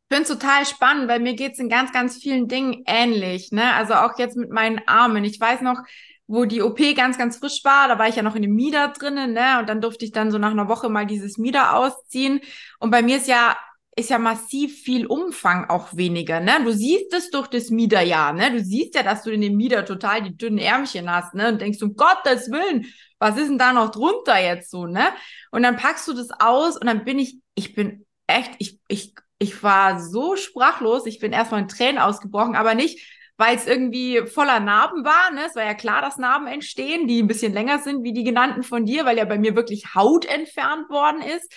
[0.09, 3.51] Ich finde es total spannend, weil mir geht es in ganz, ganz vielen Dingen ähnlich.
[3.51, 3.73] Ne?
[3.73, 5.25] Also auch jetzt mit meinen Armen.
[5.25, 5.79] Ich weiß noch,
[6.27, 8.89] wo die OP ganz, ganz frisch war, da war ich ja noch in dem Mieder
[8.89, 9.59] drinnen, ne?
[9.59, 12.41] Und dann durfte ich dann so nach einer Woche mal dieses Mieder ausziehen.
[12.79, 13.57] Und bei mir ist ja
[13.95, 16.65] ist ja massiv viel Umfang auch weniger, ne?
[16.65, 18.51] Du siehst es durch das Mieder ja, ne?
[18.51, 21.49] Du siehst ja, dass du in dem Mieder total die dünnen Ärmchen hast, ne?
[21.49, 22.87] Und denkst, um Gottes Willen,
[23.19, 25.13] was ist denn da noch drunter jetzt so, ne?
[25.51, 29.15] Und dann packst du das aus und dann bin ich, ich bin echt, ich, ich,
[29.39, 34.23] ich war so sprachlos, ich bin erstmal in Tränen ausgebrochen, aber nicht, weil es irgendwie
[34.27, 35.33] voller Narben war.
[35.33, 35.43] Ne?
[35.47, 38.63] Es war ja klar, dass Narben entstehen, die ein bisschen länger sind wie die genannten
[38.63, 41.53] von dir, weil ja bei mir wirklich Haut entfernt worden ist.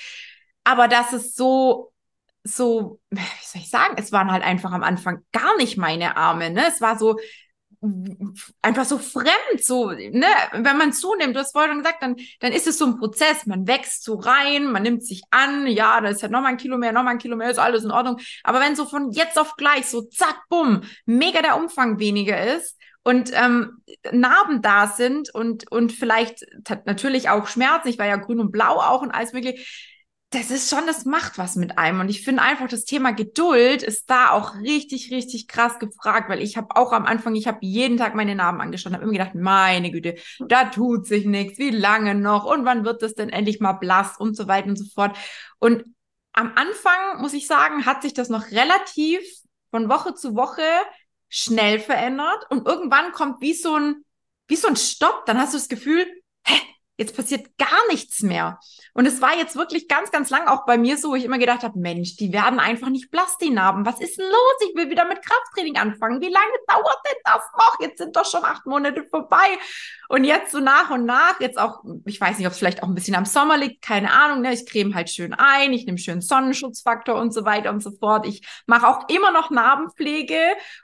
[0.66, 1.94] Aber dass es so
[2.46, 6.50] so, wie soll ich sagen, es waren halt einfach am Anfang gar nicht meine Arme,
[6.52, 6.64] ne?
[6.68, 7.18] Es war so
[8.62, 10.28] einfach so fremd, so, ne?
[10.54, 13.46] Wenn man zunimmt, du hast vorhin schon gesagt, dann, dann ist es so ein Prozess.
[13.46, 16.78] Man wächst so rein, man nimmt sich an, ja, da ist halt nochmal ein Kilo
[16.78, 18.20] mehr, nochmal ein Kilo mehr, ist alles in Ordnung.
[18.44, 22.78] Aber wenn so von jetzt auf gleich, so zack, bumm, mega der Umfang weniger ist,
[23.08, 26.44] und ähm, Narben da sind und, und vielleicht
[26.86, 29.64] natürlich auch Schmerzen, ich war ja grün und blau auch und alles mögliche,
[30.36, 32.02] das ist schon, das macht was mit einem.
[32.02, 36.42] Und ich finde einfach, das Thema Geduld ist da auch richtig, richtig krass gefragt, weil
[36.42, 39.36] ich habe auch am Anfang, ich habe jeden Tag meine Narben angeschaut, habe immer gedacht,
[39.36, 42.46] meine Güte, da tut sich nichts, wie lange noch?
[42.46, 44.18] Und wann wird das denn endlich mal blass?
[44.18, 45.18] Und so weiter und so fort.
[45.60, 45.86] Und
[46.34, 49.22] am Anfang, muss ich sagen, hat sich das noch relativ
[49.72, 50.64] von Woche zu Woche
[51.30, 52.46] schnell verändert.
[52.50, 54.04] Und irgendwann kommt wie so ein,
[54.48, 56.06] wie so ein Stopp, dann hast du das Gefühl,
[56.46, 56.60] hä,
[56.98, 58.60] jetzt passiert gar nichts mehr.
[58.94, 61.38] Und es war jetzt wirklich ganz, ganz lang auch bei mir so, wo ich immer
[61.38, 63.86] gedacht habe, Mensch, die werden einfach nicht blass, die Narben.
[63.86, 64.70] Was ist denn los?
[64.70, 66.22] Ich will wieder mit Krafttraining anfangen.
[66.22, 67.80] Wie lange dauert denn das noch?
[67.82, 69.58] Jetzt sind doch schon acht Monate vorbei.
[70.08, 72.88] Und jetzt so nach und nach, jetzt auch, ich weiß nicht, ob es vielleicht auch
[72.88, 74.54] ein bisschen am Sommer liegt, keine Ahnung, ne?
[74.54, 78.28] Ich creme halt schön ein, ich nehme schön Sonnenschutzfaktor und so weiter und so fort.
[78.28, 80.40] Ich mache auch immer noch Narbenpflege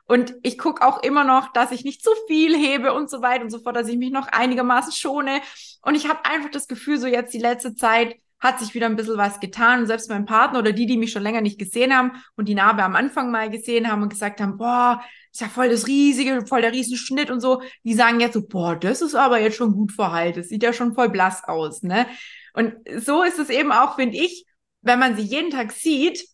[0.05, 3.43] und ich gucke auch immer noch, dass ich nicht zu viel hebe und so weiter
[3.43, 5.41] und so fort, dass ich mich noch einigermaßen schone.
[5.81, 8.95] Und ich habe einfach das Gefühl, so jetzt die letzte Zeit hat sich wieder ein
[8.95, 9.81] bisschen was getan.
[9.81, 12.55] Und selbst mein Partner oder die, die mich schon länger nicht gesehen haben und die
[12.55, 16.45] Narbe am Anfang mal gesehen haben und gesagt haben, boah, ist ja voll das riesige,
[16.45, 17.61] voll der Riesenschnitt und so.
[17.83, 20.37] Die sagen jetzt so, boah, das ist aber jetzt schon gut verheilt.
[20.37, 22.05] Das sieht ja schon voll blass aus, ne?
[22.53, 24.45] Und so ist es eben auch, finde ich,
[24.81, 26.27] wenn man sie jeden Tag sieht,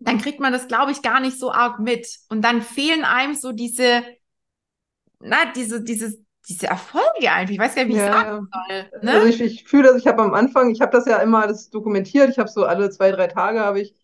[0.00, 2.08] dann kriegt man das, glaube ich, gar nicht so arg mit.
[2.28, 4.02] Und dann fehlen einem so diese,
[5.20, 6.18] na, diese, dieses,
[6.48, 7.52] diese Erfolge einfach.
[7.52, 9.02] Ich weiß gar nicht, wie ja, ich sagen soll.
[9.02, 9.12] Ne?
[9.12, 11.68] Also ich, ich fühle das, ich habe am Anfang, ich habe das ja immer alles
[11.70, 12.30] dokumentiert.
[12.30, 13.94] Ich habe so alle zwei, drei Tage habe ich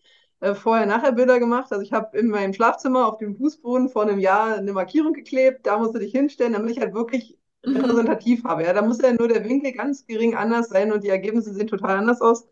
[0.41, 1.73] äh, vorher-nachher Bilder gemacht.
[1.73, 5.67] Also ich habe in meinem Schlafzimmer auf dem Fußboden vor einem Jahr eine Markierung geklebt.
[5.67, 7.77] Da musst du dich hinstellen, damit ich halt wirklich mhm.
[7.77, 8.65] repräsentativ habe.
[8.65, 11.67] Ja, da muss ja nur der Winkel ganz gering anders sein und die Ergebnisse sehen
[11.67, 12.47] total anders aus.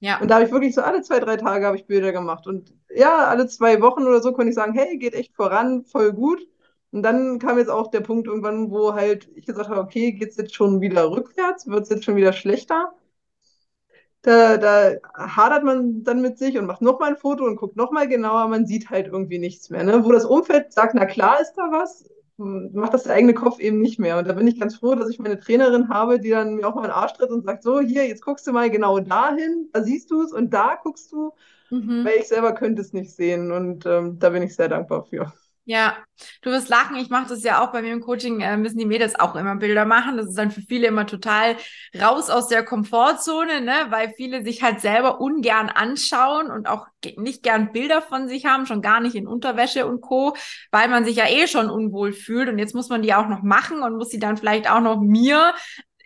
[0.00, 0.20] Ja.
[0.20, 2.46] Und da habe ich wirklich so alle zwei, drei Tage habe ich Bilder gemacht.
[2.46, 6.12] Und ja, alle zwei Wochen oder so konnte ich sagen, hey, geht echt voran, voll
[6.12, 6.46] gut.
[6.92, 10.30] Und dann kam jetzt auch der Punkt irgendwann, wo halt ich gesagt habe, okay, geht
[10.30, 11.66] es jetzt schon wieder rückwärts?
[11.66, 12.94] Wird es jetzt schon wieder schlechter?
[14.26, 18.08] Da, da hadert man dann mit sich und macht nochmal ein Foto und guckt nochmal
[18.08, 18.48] genauer.
[18.48, 19.84] Man sieht halt irgendwie nichts mehr.
[19.84, 20.04] Ne?
[20.04, 23.80] Wo das Umfeld sagt, na klar ist da was, macht das der eigene Kopf eben
[23.80, 24.18] nicht mehr.
[24.18, 26.74] Und da bin ich ganz froh, dass ich meine Trainerin habe, die dann mir auch
[26.74, 29.84] mal einen Arsch tritt und sagt, so, hier, jetzt guckst du mal genau dahin, da
[29.84, 31.30] siehst du es und da guckst du,
[31.70, 32.04] mhm.
[32.04, 33.52] weil ich selber könnte es nicht sehen.
[33.52, 35.32] Und ähm, da bin ich sehr dankbar für.
[35.68, 35.96] Ja,
[36.42, 36.94] du wirst lachen.
[36.96, 39.56] Ich mache das ja auch bei mir im Coaching, äh, müssen die Mädels auch immer
[39.56, 40.16] Bilder machen.
[40.16, 41.56] Das ist dann für viele immer total
[42.00, 43.72] raus aus der Komfortzone, ne?
[43.90, 48.66] weil viele sich halt selber ungern anschauen und auch nicht gern Bilder von sich haben,
[48.66, 50.36] schon gar nicht in Unterwäsche und Co.,
[50.70, 53.42] weil man sich ja eh schon unwohl fühlt und jetzt muss man die auch noch
[53.42, 55.52] machen und muss sie dann vielleicht auch noch mir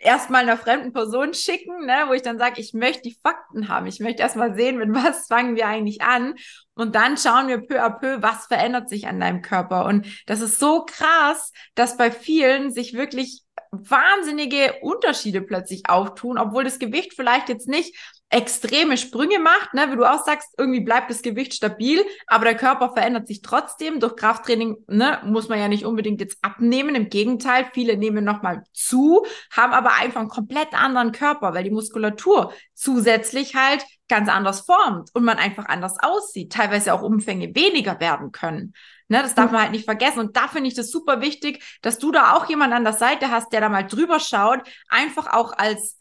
[0.01, 3.87] erstmal einer fremden Person schicken, ne, wo ich dann sage, ich möchte die Fakten haben.
[3.87, 6.35] Ich möchte erstmal sehen, mit was fangen wir eigentlich an.
[6.73, 9.85] Und dann schauen wir peu à peu, was verändert sich an deinem Körper.
[9.85, 16.63] Und das ist so krass, dass bei vielen sich wirklich wahnsinnige Unterschiede plötzlich auftun, obwohl
[16.63, 17.95] das Gewicht vielleicht jetzt nicht
[18.31, 22.55] extreme Sprünge macht, ne, wie du auch sagst, irgendwie bleibt das Gewicht stabil, aber der
[22.55, 23.99] Körper verändert sich trotzdem.
[23.99, 26.95] Durch Krafttraining ne, muss man ja nicht unbedingt jetzt abnehmen.
[26.95, 31.71] Im Gegenteil, viele nehmen nochmal zu, haben aber einfach einen komplett anderen Körper, weil die
[31.71, 37.99] Muskulatur zusätzlich halt ganz anders formt und man einfach anders aussieht, teilweise auch Umfänge weniger
[37.99, 38.73] werden können.
[39.09, 40.19] Ne, das darf man halt nicht vergessen.
[40.19, 43.29] Und da finde ich das super wichtig, dass du da auch jemand an der Seite
[43.29, 45.97] hast, der da mal drüber schaut, einfach auch als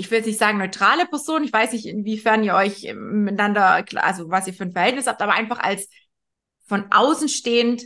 [0.00, 4.30] ich will jetzt nicht sagen neutrale Person, ich weiß nicht, inwiefern ihr euch miteinander, also
[4.30, 5.88] was ihr für ein Verhältnis habt, aber einfach als
[6.66, 7.82] von außen stehend,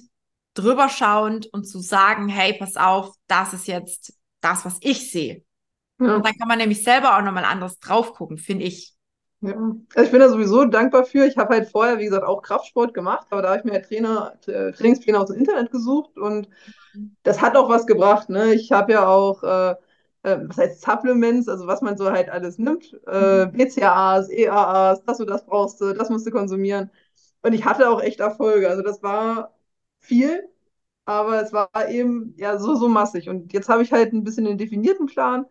[0.55, 5.43] drüber schauend und zu sagen, hey, pass auf, das ist jetzt das, was ich sehe.
[5.99, 6.15] Ja.
[6.15, 8.95] Und dann kann man nämlich selber auch nochmal anders drauf gucken, finde ich.
[9.41, 9.57] Ja.
[9.95, 11.27] Also ich bin da sowieso dankbar für.
[11.27, 13.89] Ich habe halt vorher, wie gesagt, auch Kraftsport gemacht, aber da habe ich mir halt
[13.89, 16.49] Trainer, Trainingspläne aus dem Internet gesucht und
[16.95, 17.17] mhm.
[17.25, 18.29] das hat auch was gebracht.
[18.29, 18.55] Ne?
[18.55, 19.75] Ich habe ja auch äh,
[20.25, 25.21] äh, was heißt Supplements, also was man so halt alles nimmt, äh, BCAAs, EAAs, das
[25.21, 26.91] und das brauchst du, das musst du konsumieren.
[27.43, 28.69] Und ich hatte auch echt Erfolge.
[28.71, 29.55] Also das war
[30.01, 30.49] viel,
[31.07, 33.29] aber es war eben ja so, so massig.
[33.29, 35.47] Und jetzt habe ich halt ein bisschen einen definierten Plan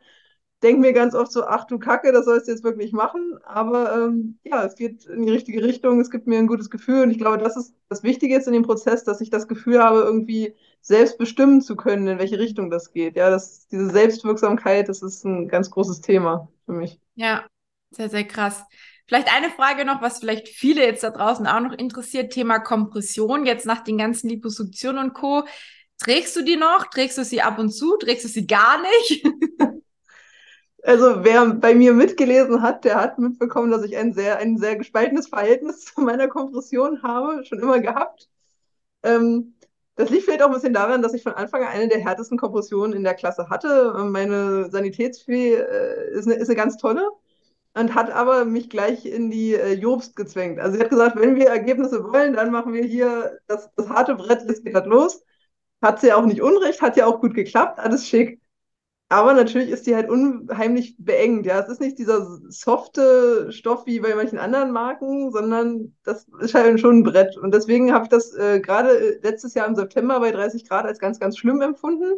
[0.63, 3.37] denke mir ganz oft so, ach du Kacke, das sollst du jetzt wirklich machen.
[3.43, 7.03] Aber ähm, ja, es geht in die richtige Richtung, es gibt mir ein gutes Gefühl.
[7.03, 9.83] Und ich glaube, das ist das Wichtige jetzt in dem Prozess, dass ich das Gefühl
[9.83, 13.15] habe, irgendwie selbst bestimmen zu können, in welche Richtung das geht.
[13.15, 16.99] Ja, das, diese Selbstwirksamkeit, das ist ein ganz großes Thema für mich.
[17.15, 17.45] Ja,
[17.89, 18.63] sehr, sehr krass.
[19.07, 23.45] Vielleicht eine Frage noch, was vielleicht viele jetzt da draußen auch noch interessiert, Thema Kompression,
[23.45, 25.45] jetzt nach den ganzen Liposuktionen und Co.
[25.99, 26.87] Trägst du die noch?
[26.87, 27.95] Trägst du sie ab und zu?
[27.97, 29.25] Trägst du sie gar nicht?
[30.85, 34.75] Also wer bei mir mitgelesen hat, der hat mitbekommen, dass ich ein sehr, ein sehr
[34.75, 38.27] gespaltenes Verhältnis zu meiner Kompression habe, schon immer gehabt.
[39.01, 39.55] Ähm,
[39.95, 42.37] das liegt vielleicht auch ein bisschen daran, dass ich von Anfang an eine der härtesten
[42.37, 43.93] Kompressionen in der Klasse hatte.
[44.09, 47.09] Meine Sanitätsfee äh, ist, eine, ist eine ganz tolle
[47.75, 50.59] und hat aber mich gleich in die äh, Jobst gezwängt.
[50.59, 54.15] Also sie hat gesagt, wenn wir Ergebnisse wollen, dann machen wir hier das, das harte
[54.15, 55.23] Brett, jetzt geht das los.
[55.81, 58.39] Hat sie auch nicht unrecht, hat ja auch gut geklappt, alles schick.
[59.13, 61.45] Aber natürlich ist die halt unheimlich beengt.
[61.45, 66.55] Ja, es ist nicht dieser softe Stoff wie bei manchen anderen Marken, sondern das ist
[66.55, 67.37] halt schon ein Brett.
[67.37, 70.85] Und deswegen habe ich das äh, gerade äh, letztes Jahr im September bei 30 Grad
[70.85, 72.11] als ganz, ganz schlimm empfunden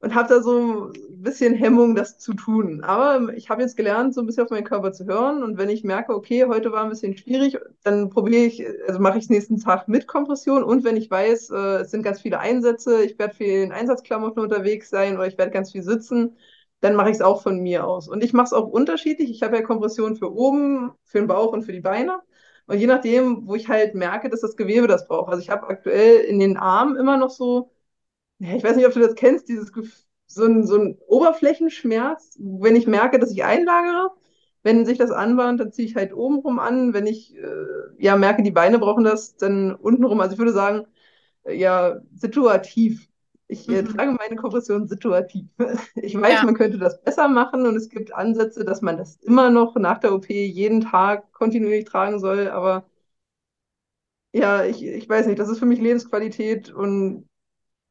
[0.00, 2.82] und habe da so ein bisschen Hemmung, das zu tun.
[2.82, 5.42] Aber ich habe jetzt gelernt, so ein bisschen auf meinen Körper zu hören.
[5.42, 9.18] Und wenn ich merke, okay, heute war ein bisschen schwierig, dann probiere ich, also mache
[9.18, 10.64] ich es nächsten Tag mit Kompression.
[10.64, 14.42] Und wenn ich weiß, äh, es sind ganz viele Einsätze, ich werde viel in Einsatzklamotten
[14.42, 16.36] unterwegs sein oder ich werde ganz viel sitzen,
[16.80, 18.08] dann mache ich es auch von mir aus.
[18.08, 19.30] Und ich mache es auch unterschiedlich.
[19.30, 22.20] Ich habe ja Kompression für oben, für den Bauch und für die Beine.
[22.66, 25.30] Und je nachdem, wo ich halt merke, dass das Gewebe das braucht.
[25.30, 27.70] Also ich habe aktuell in den Armen immer noch so
[28.40, 29.70] ich weiß nicht, ob du das kennst, dieses
[30.26, 34.10] so ein, so ein Oberflächenschmerz, wenn ich merke, dass ich einlagere.
[34.62, 36.92] Wenn sich das anbahnt, dann ziehe ich halt obenrum an.
[36.92, 37.66] Wenn ich äh,
[37.98, 40.20] ja merke, die Beine brauchen das, dann untenrum.
[40.20, 40.86] Also ich würde sagen,
[41.44, 43.08] äh, ja, situativ.
[43.48, 43.88] Ich äh, mhm.
[43.88, 45.46] trage meine Kompression situativ.
[45.96, 46.44] Ich weiß, ja.
[46.44, 49.98] man könnte das besser machen und es gibt Ansätze, dass man das immer noch nach
[49.98, 52.84] der OP jeden Tag kontinuierlich tragen soll, aber
[54.32, 57.28] ja, ich, ich weiß nicht, das ist für mich Lebensqualität und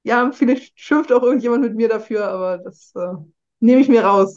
[0.03, 3.13] ja, vielleicht schimpft auch irgendjemand mit mir dafür, aber das äh,
[3.59, 4.35] nehme ich mir raus.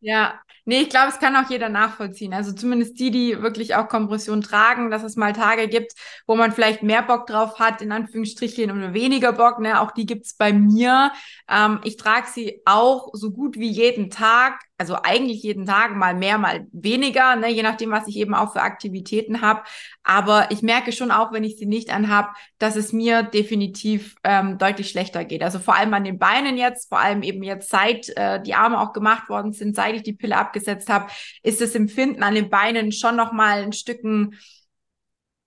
[0.00, 2.34] Ja, Nee, ich glaube, es kann auch jeder nachvollziehen.
[2.34, 5.94] Also zumindest die, die wirklich auch Kompression tragen, dass es mal Tage gibt,
[6.26, 9.60] wo man vielleicht mehr Bock drauf hat, in Anführungsstrichen, oder weniger Bock.
[9.60, 9.80] Ne?
[9.80, 11.10] Auch die gibt's bei mir.
[11.48, 16.14] Ähm, ich trage sie auch so gut wie jeden Tag also eigentlich jeden Tag mal
[16.14, 19.62] mehr, mal weniger, ne, je nachdem, was ich eben auch für Aktivitäten habe.
[20.04, 24.56] Aber ich merke schon auch, wenn ich sie nicht anhab, dass es mir definitiv ähm,
[24.56, 25.42] deutlich schlechter geht.
[25.42, 28.80] Also vor allem an den Beinen jetzt, vor allem eben jetzt seit äh, die Arme
[28.80, 31.10] auch gemacht worden sind, seit ich die Pille abgesetzt habe,
[31.42, 34.36] ist das Empfinden an den Beinen schon noch mal ein Stücken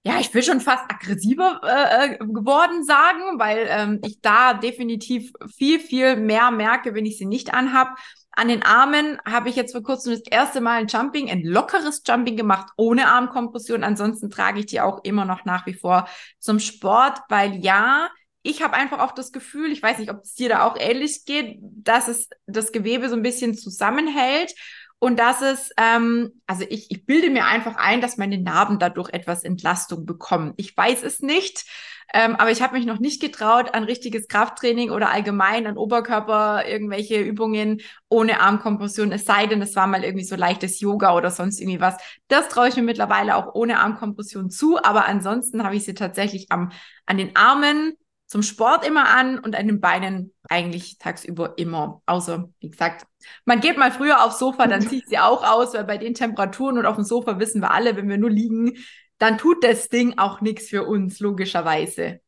[0.04, 5.32] ja, ich will schon fast aggressiver äh, äh, geworden sagen, weil ähm, ich da definitiv
[5.56, 7.95] viel, viel mehr merke, wenn ich sie nicht anhab.
[8.32, 12.02] An den Armen habe ich jetzt vor kurzem das erste Mal ein Jumping, ein lockeres
[12.08, 13.84] Jumping gemacht, ohne Armkompression.
[13.84, 16.08] Ansonsten trage ich die auch immer noch nach wie vor
[16.39, 18.10] zum Sport, weil ja,
[18.41, 21.26] ich habe einfach auch das Gefühl, ich weiß nicht, ob es dir da auch ähnlich
[21.26, 24.56] geht, dass es das Gewebe so ein bisschen zusammenhält
[25.03, 29.09] und dass es, ähm, also ich, ich bilde mir einfach ein, dass meine Narben dadurch
[29.09, 30.53] etwas Entlastung bekommen.
[30.57, 31.65] Ich weiß es nicht.
[32.13, 36.67] Ähm, aber ich habe mich noch nicht getraut an richtiges Krafttraining oder allgemein an Oberkörper
[36.67, 39.11] irgendwelche Übungen ohne Armkompression.
[39.11, 41.97] Es sei denn, es war mal irgendwie so leichtes Yoga oder sonst irgendwie was.
[42.27, 44.77] Das traue ich mir mittlerweile auch ohne Armkompression zu.
[44.83, 46.71] Aber ansonsten habe ich sie tatsächlich am,
[47.07, 47.97] an den Armen
[48.31, 52.01] zum Sport immer an und an den Beinen eigentlich tagsüber immer.
[52.05, 53.05] Außer, wie gesagt,
[53.43, 56.77] man geht mal früher aufs Sofa, dann zieht sie auch aus, weil bei den Temperaturen
[56.77, 58.77] und auf dem Sofa wissen wir alle, wenn wir nur liegen,
[59.17, 62.21] dann tut das Ding auch nichts für uns, logischerweise.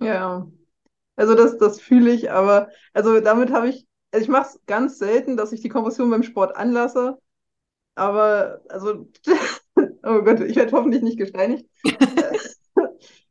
[0.00, 0.48] Ja,
[1.14, 4.98] also das, das fühle ich, aber also damit habe ich, also ich mache es ganz
[4.98, 7.16] selten, dass ich die Kompression beim Sport anlasse,
[7.94, 9.08] aber also,
[9.76, 11.64] oh Gott, ich werde hoffentlich nicht gesteinigt.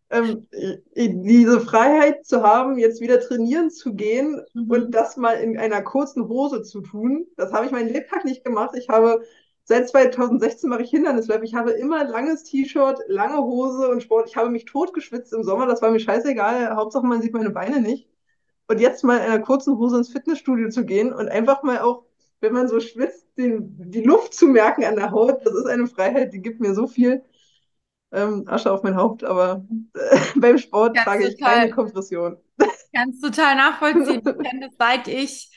[0.10, 0.48] ähm,
[0.96, 4.72] diese Freiheit zu haben, jetzt wieder trainieren zu gehen mhm.
[4.72, 8.44] und das mal in einer kurzen Hose zu tun, das habe ich meinen Lebtag nicht
[8.46, 8.76] gemacht.
[8.76, 9.22] Ich habe
[9.70, 11.44] Seit 2016 mache ich Hindernisläufe.
[11.44, 14.30] Ich habe immer langes T-Shirt, lange Hose und Sport.
[14.30, 15.66] Ich habe mich totgeschwitzt im Sommer.
[15.66, 16.74] Das war mir scheißegal.
[16.78, 18.08] Hauptsache, man sieht meine Beine nicht.
[18.70, 22.06] Und jetzt mal in einer kurzen Hose ins Fitnessstudio zu gehen und einfach mal auch,
[22.40, 25.88] wenn man so schwitzt, den, die Luft zu merken an der Haut, das ist eine
[25.88, 27.24] Freiheit, die gibt mir so viel.
[28.12, 32.38] Ähm, Asche auf mein Haupt, aber äh, beim Sport Ganz trage ich keine Kompression.
[32.94, 34.22] Ganz total nachvollziehen.
[34.26, 35.52] Ich kenne das seit ich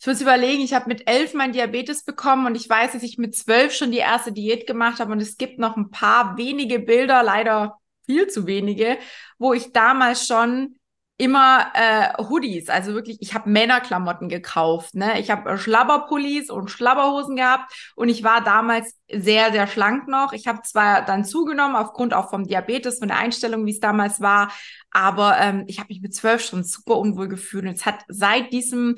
[0.00, 3.18] ich muss überlegen, ich habe mit elf mein Diabetes bekommen und ich weiß, dass ich
[3.18, 6.78] mit zwölf schon die erste Diät gemacht habe und es gibt noch ein paar wenige
[6.78, 8.96] Bilder, leider viel zu wenige,
[9.38, 10.77] wo ich damals schon
[11.18, 15.20] immer äh, Hoodies, also wirklich, ich habe Männerklamotten gekauft, ne?
[15.20, 20.32] Ich habe Schlabberpullis und Schlabberhosen gehabt und ich war damals sehr, sehr schlank noch.
[20.32, 24.20] Ich habe zwar dann zugenommen, aufgrund auch vom Diabetes, von der Einstellung, wie es damals
[24.20, 24.52] war,
[24.92, 27.64] aber ähm, ich habe mich mit zwölf schon super unwohl gefühlt.
[27.64, 28.96] Und es hat seit diesem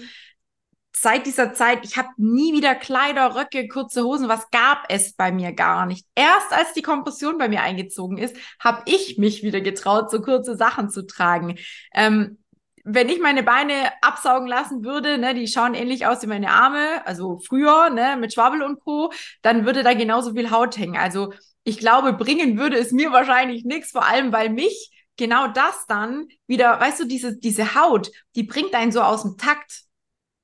[0.92, 5.33] seit dieser Zeit, ich habe nie wieder Kleider, Röcke, kurze Hosen, was gab es bei
[5.33, 6.07] mir gar nicht.
[6.14, 10.57] Erst als die Kompression bei mir eingezogen ist, habe ich mich wieder getraut, so kurze
[10.57, 11.57] Sachen zu tragen.
[11.94, 12.38] Ähm,
[12.85, 17.07] wenn ich meine Beine absaugen lassen würde, ne, die schauen ähnlich aus wie meine Arme,
[17.07, 20.96] also früher, ne, mit Schwabbel und Co., dann würde da genauso viel Haut hängen.
[20.96, 21.33] Also
[21.64, 26.29] ich glaube, bringen würde es mir wahrscheinlich nichts, vor allem weil mich genau das dann
[26.46, 29.83] wieder, weißt du, diese, diese Haut, die bringt einen so aus dem Takt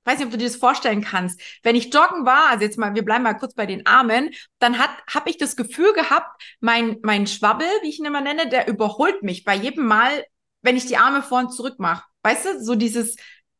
[0.06, 1.40] weiß nicht, ob du dir das vorstellen kannst.
[1.62, 4.78] Wenn ich joggen war, also jetzt mal, wir bleiben mal kurz bei den Armen, dann
[4.78, 8.68] hat, habe ich das Gefühl gehabt, mein, mein Schwabbel, wie ich ihn immer nenne, der
[8.68, 10.24] überholt mich bei jedem Mal,
[10.62, 12.04] wenn ich die Arme vor und zurück mache.
[12.22, 13.16] Weißt du, so dieses,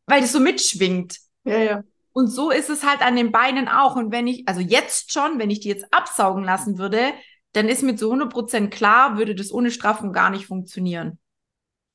[0.07, 1.19] weil das so mitschwingt.
[1.45, 1.83] Ja, ja.
[2.13, 3.95] Und so ist es halt an den Beinen auch.
[3.97, 7.13] Und wenn ich, also jetzt schon, wenn ich die jetzt absaugen lassen würde,
[7.53, 11.19] dann ist mir zu 100% klar, würde das ohne Straffung gar nicht funktionieren.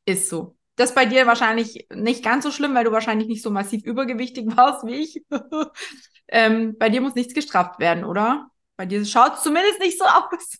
[0.05, 0.55] Ist so.
[0.81, 4.47] Das bei dir wahrscheinlich nicht ganz so schlimm, weil du wahrscheinlich nicht so massiv übergewichtig
[4.57, 5.23] warst wie ich.
[6.27, 8.49] ähm, bei dir muss nichts gestraft werden, oder?
[8.77, 10.57] Bei dir schaut es zumindest nicht so aus.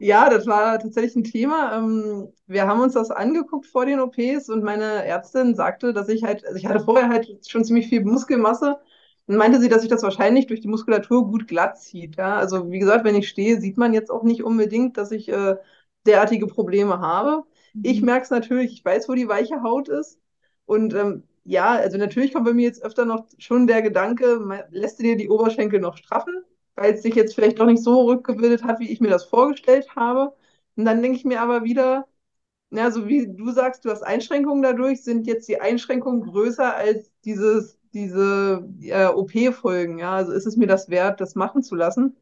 [0.00, 1.78] ja, das war tatsächlich ein Thema.
[1.78, 6.24] Ähm, wir haben uns das angeguckt vor den OPs und meine Ärztin sagte, dass ich
[6.24, 8.80] halt, also ich hatte vorher halt schon ziemlich viel Muskelmasse
[9.28, 12.16] und meinte sie, dass sich das wahrscheinlich durch die Muskulatur gut glatt zieht.
[12.16, 12.34] Ja?
[12.38, 15.54] Also wie gesagt, wenn ich stehe, sieht man jetzt auch nicht unbedingt, dass ich äh,
[16.06, 17.44] derartige Probleme habe.
[17.82, 18.06] Ich mhm.
[18.06, 20.18] merke es natürlich, ich weiß, wo die weiche Haut ist.
[20.66, 24.98] Und ähm, ja, also natürlich kommt bei mir jetzt öfter noch schon der Gedanke, lässt
[24.98, 26.44] du dir die Oberschenkel noch straffen,
[26.76, 29.94] weil es sich jetzt vielleicht doch nicht so rückgebildet hat, wie ich mir das vorgestellt
[29.96, 30.34] habe.
[30.76, 32.06] Und dann denke ich mir aber wieder,
[32.70, 37.10] na, so wie du sagst, du hast Einschränkungen dadurch, sind jetzt die Einschränkungen größer als
[37.24, 39.98] dieses, diese äh, OP-Folgen.
[39.98, 42.16] Ja, also ist es mir das wert, das machen zu lassen?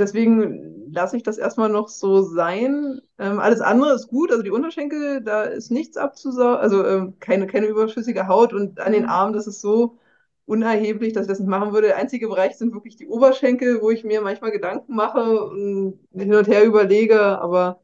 [0.00, 3.00] Deswegen lasse ich das erstmal noch so sein.
[3.18, 7.46] Ähm, alles andere ist gut, also die Unterschenkel, da ist nichts abzusaugen, also ähm, keine,
[7.46, 9.08] keine überschüssige Haut und an den mhm.
[9.08, 9.98] Armen, das ist so,
[10.46, 11.88] unerheblich, dass ich das nicht machen würde.
[11.88, 16.34] Der einzige Bereich sind wirklich die Oberschenkel, wo ich mir manchmal Gedanken mache und hin
[16.34, 17.80] und her überlege, aber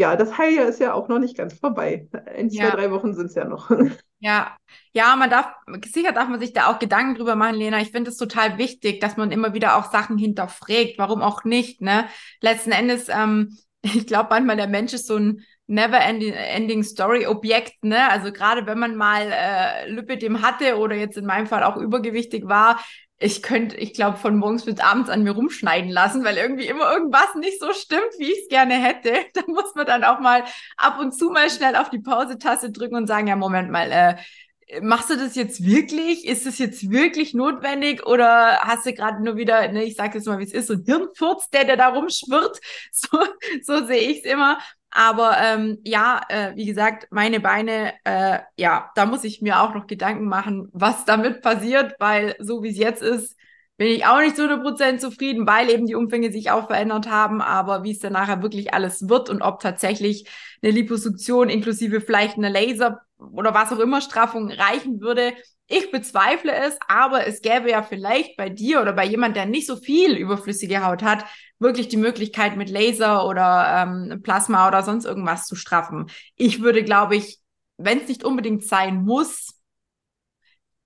[0.00, 2.08] ja, das Heiljahr ist ja auch noch nicht ganz vorbei.
[2.48, 2.70] Ja.
[2.70, 3.70] zwei, drei Wochen sind es ja noch.
[4.22, 4.54] Ja,
[4.92, 5.46] ja, man darf,
[5.90, 7.80] sicher darf man sich da auch Gedanken drüber machen, Lena.
[7.80, 10.98] Ich finde es total wichtig, dass man immer wieder auch Sachen hinterfragt.
[10.98, 12.04] Warum auch nicht, ne?
[12.42, 18.10] Letzten Endes, ähm, ich glaube manchmal, der Mensch ist so ein never-ending Story-Objekt, ne?
[18.10, 22.46] Also gerade wenn man mal äh, Lipidem hatte oder jetzt in meinem Fall auch übergewichtig
[22.46, 22.78] war,
[23.22, 26.90] ich könnte, ich glaube, von morgens bis abends an mir rumschneiden lassen, weil irgendwie immer
[26.90, 29.12] irgendwas nicht so stimmt, wie ich es gerne hätte.
[29.34, 30.42] Da muss man dann auch mal
[30.76, 34.80] ab und zu mal schnell auf die Pause-Taste drücken und sagen, ja, Moment mal, äh,
[34.80, 36.26] machst du das jetzt wirklich?
[36.26, 38.06] Ist das jetzt wirklich notwendig?
[38.06, 40.74] Oder hast du gerade nur wieder, ne, ich sage jetzt mal, wie es ist, so
[40.74, 42.58] ein Hirnfurz, der, der da rumschwirrt?
[42.92, 43.18] So,
[43.62, 44.58] so sehe ich es immer.
[44.90, 49.74] Aber ähm, ja, äh, wie gesagt, meine Beine, äh, ja, da muss ich mir auch
[49.74, 53.36] noch Gedanken machen, was damit passiert, weil so wie es jetzt ist,
[53.76, 57.40] bin ich auch nicht zu 100% zufrieden, weil eben die Umfänge sich auch verändert haben.
[57.40, 60.28] Aber wie es dann nachher wirklich alles wird und ob tatsächlich
[60.62, 63.00] eine Liposuktion inklusive vielleicht eine Laser
[63.32, 65.34] oder was auch immer Straffung reichen würde,
[65.72, 69.68] ich bezweifle es, aber es gäbe ja vielleicht bei dir oder bei jemand, der nicht
[69.68, 71.24] so viel überflüssige Haut hat,
[71.60, 76.10] wirklich die Möglichkeit mit Laser oder ähm, Plasma oder sonst irgendwas zu straffen.
[76.34, 77.38] Ich würde, glaube ich,
[77.76, 79.60] wenn es nicht unbedingt sein muss,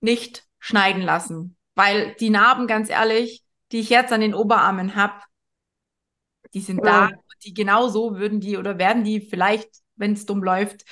[0.01, 1.57] nicht schneiden lassen.
[1.73, 5.19] Weil die Narben, ganz ehrlich, die ich jetzt an den Oberarmen habe,
[6.53, 7.09] die sind ja.
[7.09, 7.11] da.
[7.43, 10.85] Die genau so würden die oder werden die vielleicht, wenn es dumm läuft,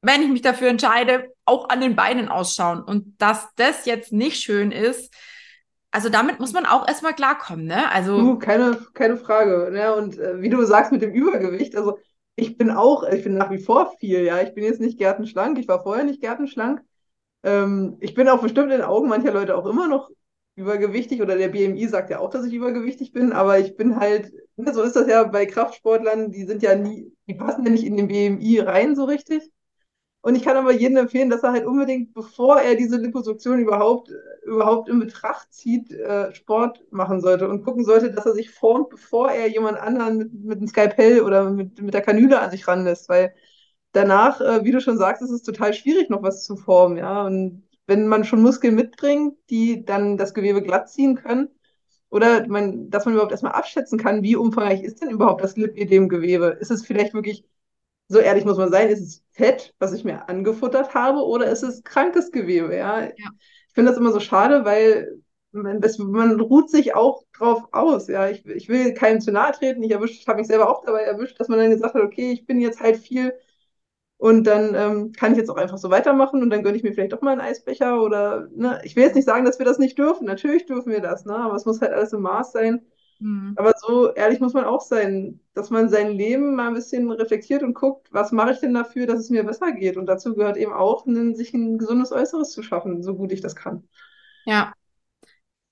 [0.00, 2.82] wenn ich mich dafür entscheide, auch an den Beinen ausschauen.
[2.82, 5.12] Und dass das jetzt nicht schön ist,
[5.90, 7.90] also damit muss man auch erstmal klarkommen, ne?
[7.90, 8.16] Also.
[8.16, 9.70] Uh, keine, keine Frage.
[9.72, 9.94] Ne?
[9.94, 11.98] Und äh, wie du sagst mit dem Übergewicht, also
[12.36, 14.40] ich bin auch, ich bin nach wie vor viel, ja.
[14.42, 16.82] Ich bin jetzt nicht gärtenschlank, ich war vorher nicht gärtenschlank.
[17.42, 20.10] Ähm, ich bin auch bestimmt in den Augen mancher Leute auch immer noch
[20.56, 24.32] übergewichtig oder der BMI sagt ja auch, dass ich übergewichtig bin, aber ich bin halt,
[24.56, 27.84] ne, so ist das ja bei Kraftsportlern, die sind ja nie, die passen ja nicht
[27.84, 29.48] in den BMI rein so richtig.
[30.20, 34.10] Und ich kann aber jedem empfehlen, dass er halt unbedingt, bevor er diese Liposuktion überhaupt,
[34.44, 38.90] überhaupt in Betracht zieht, äh, Sport machen sollte und gucken sollte, dass er sich formt,
[38.90, 42.66] bevor er jemand anderen mit, mit einem Skalpell oder mit, mit der Kanüle an sich
[42.66, 43.08] ranlässt.
[43.08, 43.32] Weil
[43.92, 46.98] danach, äh, wie du schon sagst, ist es total schwierig, noch was zu formen.
[46.98, 47.24] Ja?
[47.24, 51.48] Und wenn man schon Muskeln mitbringt, die dann das Gewebe glatt ziehen können,
[52.10, 56.56] oder man, dass man überhaupt erstmal abschätzen kann, wie umfangreich ist denn überhaupt das Lipödem-Gewebe?
[56.60, 57.44] Ist es vielleicht wirklich
[58.08, 61.62] so ehrlich muss man sein, ist es Fett, was ich mir angefuttert habe, oder ist
[61.62, 62.74] es krankes Gewebe?
[62.76, 63.02] Ja.
[63.02, 63.10] ja.
[63.68, 65.20] Ich finde das immer so schade, weil
[65.52, 68.08] man, das, man ruht sich auch drauf aus.
[68.08, 68.28] Ja.
[68.28, 69.82] Ich, ich will keinem zu nahe treten.
[69.82, 72.60] Ich habe mich selber auch dabei erwischt, dass man dann gesagt hat, okay, ich bin
[72.60, 73.34] jetzt halt viel
[74.16, 76.92] und dann ähm, kann ich jetzt auch einfach so weitermachen und dann gönne ich mir
[76.92, 79.78] vielleicht auch mal einen Eisbecher oder, ne, ich will jetzt nicht sagen, dass wir das
[79.78, 80.26] nicht dürfen.
[80.26, 82.84] Natürlich dürfen wir das, ne, aber es muss halt alles im Maß sein.
[83.18, 83.54] Mhm.
[83.56, 87.62] Aber so ehrlich muss man auch sein, dass man sein Leben mal ein bisschen reflektiert
[87.62, 89.96] und guckt, was mache ich denn dafür, dass es mir besser geht?
[89.96, 93.40] Und dazu gehört eben auch, ein, sich ein gesundes Äußeres zu schaffen, so gut ich
[93.40, 93.88] das kann.
[94.44, 94.72] Ja.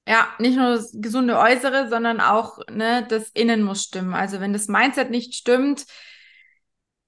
[0.09, 4.14] Ja, nicht nur das gesunde Äußere, sondern auch ne, das Innen muss stimmen.
[4.14, 5.84] Also wenn das Mindset nicht stimmt,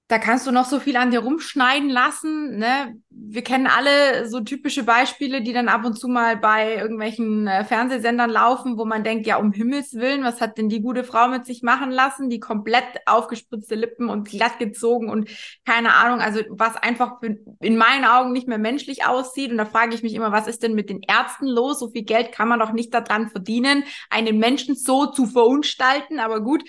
[0.09, 2.57] da kannst du noch so viel an dir rumschneiden lassen.
[2.57, 2.99] Ne?
[3.11, 7.63] Wir kennen alle so typische Beispiele, die dann ab und zu mal bei irgendwelchen äh,
[7.63, 11.27] Fernsehsendern laufen, wo man denkt, ja, um Himmels Willen, was hat denn die gute Frau
[11.27, 12.31] mit sich machen lassen?
[12.31, 15.29] Die komplett aufgespritzte Lippen und glatt gezogen und
[15.63, 19.51] keine Ahnung, also was einfach in meinen Augen nicht mehr menschlich aussieht.
[19.51, 21.77] Und da frage ich mich immer, was ist denn mit den Ärzten los?
[21.77, 26.19] So viel Geld kann man doch nicht daran verdienen, einen Menschen so zu verunstalten.
[26.19, 26.63] Aber gut,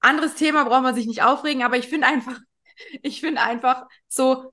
[0.00, 2.40] anderes Thema braucht man sich nicht aufregen, aber ich finde einfach,
[3.02, 4.52] ich finde einfach so,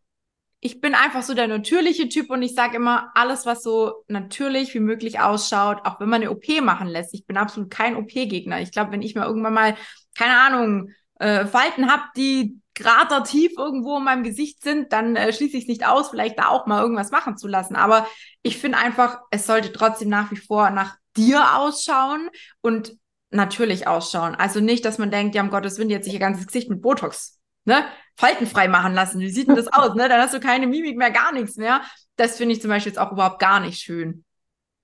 [0.62, 4.74] ich bin einfach so der natürliche Typ und ich sage immer, alles, was so natürlich
[4.74, 7.14] wie möglich ausschaut, auch wenn man eine OP machen lässt.
[7.14, 8.60] Ich bin absolut kein OP-Gegner.
[8.62, 9.76] Ich glaube, wenn ich mal irgendwann mal,
[10.18, 15.32] keine Ahnung, äh, Falten habe, die grader tief irgendwo in meinem Gesicht sind, dann äh,
[15.32, 17.76] schließe ich es nicht aus, vielleicht da auch mal irgendwas machen zu lassen.
[17.76, 18.08] Aber
[18.42, 22.30] ich finde einfach, es sollte trotzdem nach wie vor nach dir ausschauen
[22.62, 22.96] und
[23.32, 24.36] natürlich ausschauen.
[24.36, 26.82] Also nicht, dass man denkt, ja, um Gottes Willen, jetzt sich ihr ganzes Gesicht mit
[26.82, 27.86] Botox ne,
[28.20, 29.22] faltenfrei machen lassen.
[29.22, 29.96] Wie sieht denn das aus?
[29.96, 30.10] Ne?
[30.10, 31.82] Dann hast du keine Mimik mehr, gar nichts mehr.
[32.18, 34.26] Das finde ich zum Beispiel jetzt auch überhaupt gar nicht schön.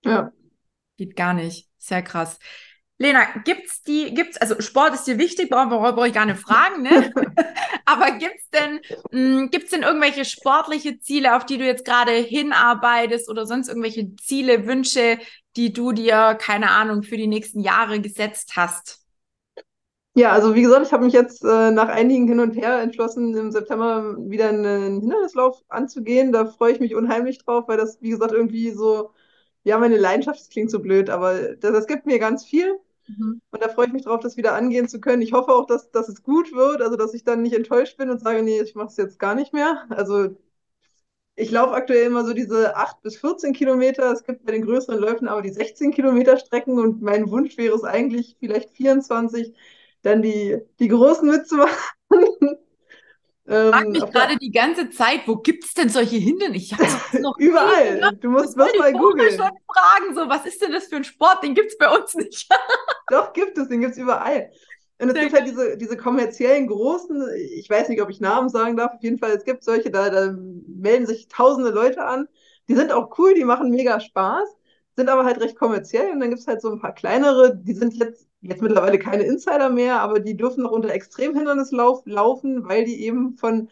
[0.06, 0.32] Ja.
[0.98, 1.68] Geht gar nicht.
[1.78, 2.40] Sehr krass.
[2.98, 6.84] Lena, gibt's die, gibt's, also Sport ist dir wichtig, brauche brauch ich gar nicht fragen,
[6.84, 7.12] ne?
[7.86, 8.80] Aber gibt's denn,
[9.12, 13.68] mh, hm, gibt's denn irgendwelche sportliche Ziele, auf die du jetzt gerade hinarbeitest oder sonst
[13.68, 15.20] irgendwelche Ziele, Wünsche,
[15.58, 19.05] die du dir, keine Ahnung, für die nächsten Jahre gesetzt hast?
[20.18, 23.36] Ja, also wie gesagt, ich habe mich jetzt äh, nach einigen Hin und Her entschlossen,
[23.36, 26.32] im September wieder einen Hindernislauf anzugehen.
[26.32, 29.12] Da freue ich mich unheimlich drauf, weil das, wie gesagt, irgendwie so,
[29.64, 32.80] ja, meine Leidenschaft, das klingt so blöd, aber das, das gibt mir ganz viel.
[33.08, 33.42] Mhm.
[33.52, 35.22] Und da freue ich mich drauf, das wieder angehen zu können.
[35.22, 38.10] Ich hoffe auch, dass, dass es gut wird, also dass ich dann nicht enttäuscht bin
[38.10, 39.86] und sage, nee, ich mache es jetzt gar nicht mehr.
[39.90, 40.30] Also
[41.36, 44.12] ich laufe aktuell immer so diese 8 bis 14 Kilometer.
[44.12, 47.76] Es gibt bei den größeren Läufen aber die 16 Kilometer Strecken und mein Wunsch wäre
[47.76, 49.54] es eigentlich vielleicht 24
[50.06, 51.74] dann die, die Großen mitzumachen.
[52.12, 56.76] Ich frage mich ähm, gerade die ganze Zeit, wo gibt es denn solche Hindernisse?
[57.14, 58.16] Ich noch Überall.
[58.22, 59.32] Du musst bloß mal googeln.
[59.32, 61.44] schon fragen, so, was ist denn das für ein Sport?
[61.44, 62.48] Den gibt es bei uns nicht.
[63.10, 64.52] Doch, gibt es, den gibt es überall.
[65.00, 67.28] Und es Sehr gibt halt diese, diese kommerziellen großen,
[67.58, 70.10] ich weiß nicht, ob ich Namen sagen darf, auf jeden Fall, es gibt solche, da,
[70.10, 70.34] da
[70.68, 72.28] melden sich tausende Leute an.
[72.70, 74.48] Die sind auch cool, die machen mega Spaß,
[74.96, 76.12] sind aber halt recht kommerziell.
[76.12, 79.24] Und dann gibt es halt so ein paar kleinere, die sind jetzt jetzt mittlerweile keine
[79.24, 83.70] Insider mehr, aber die dürfen noch unter Extremhindernislauf laufen, weil die eben von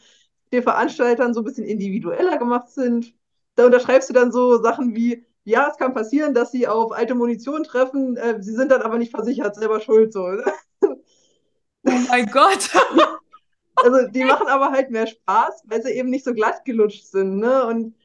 [0.51, 3.13] den Veranstaltern so ein bisschen individueller gemacht sind.
[3.55, 7.15] Da unterschreibst du dann so Sachen wie, ja, es kann passieren, dass sie auf alte
[7.15, 10.13] Munition treffen, äh, sie sind dann aber nicht versichert, selber schuld.
[10.13, 10.27] So.
[10.81, 10.95] Oh
[12.09, 12.69] mein Gott.
[13.75, 17.37] also die machen aber halt mehr Spaß, weil sie eben nicht so glatt gelutscht sind.
[17.37, 17.65] Ne?
[17.65, 17.95] Und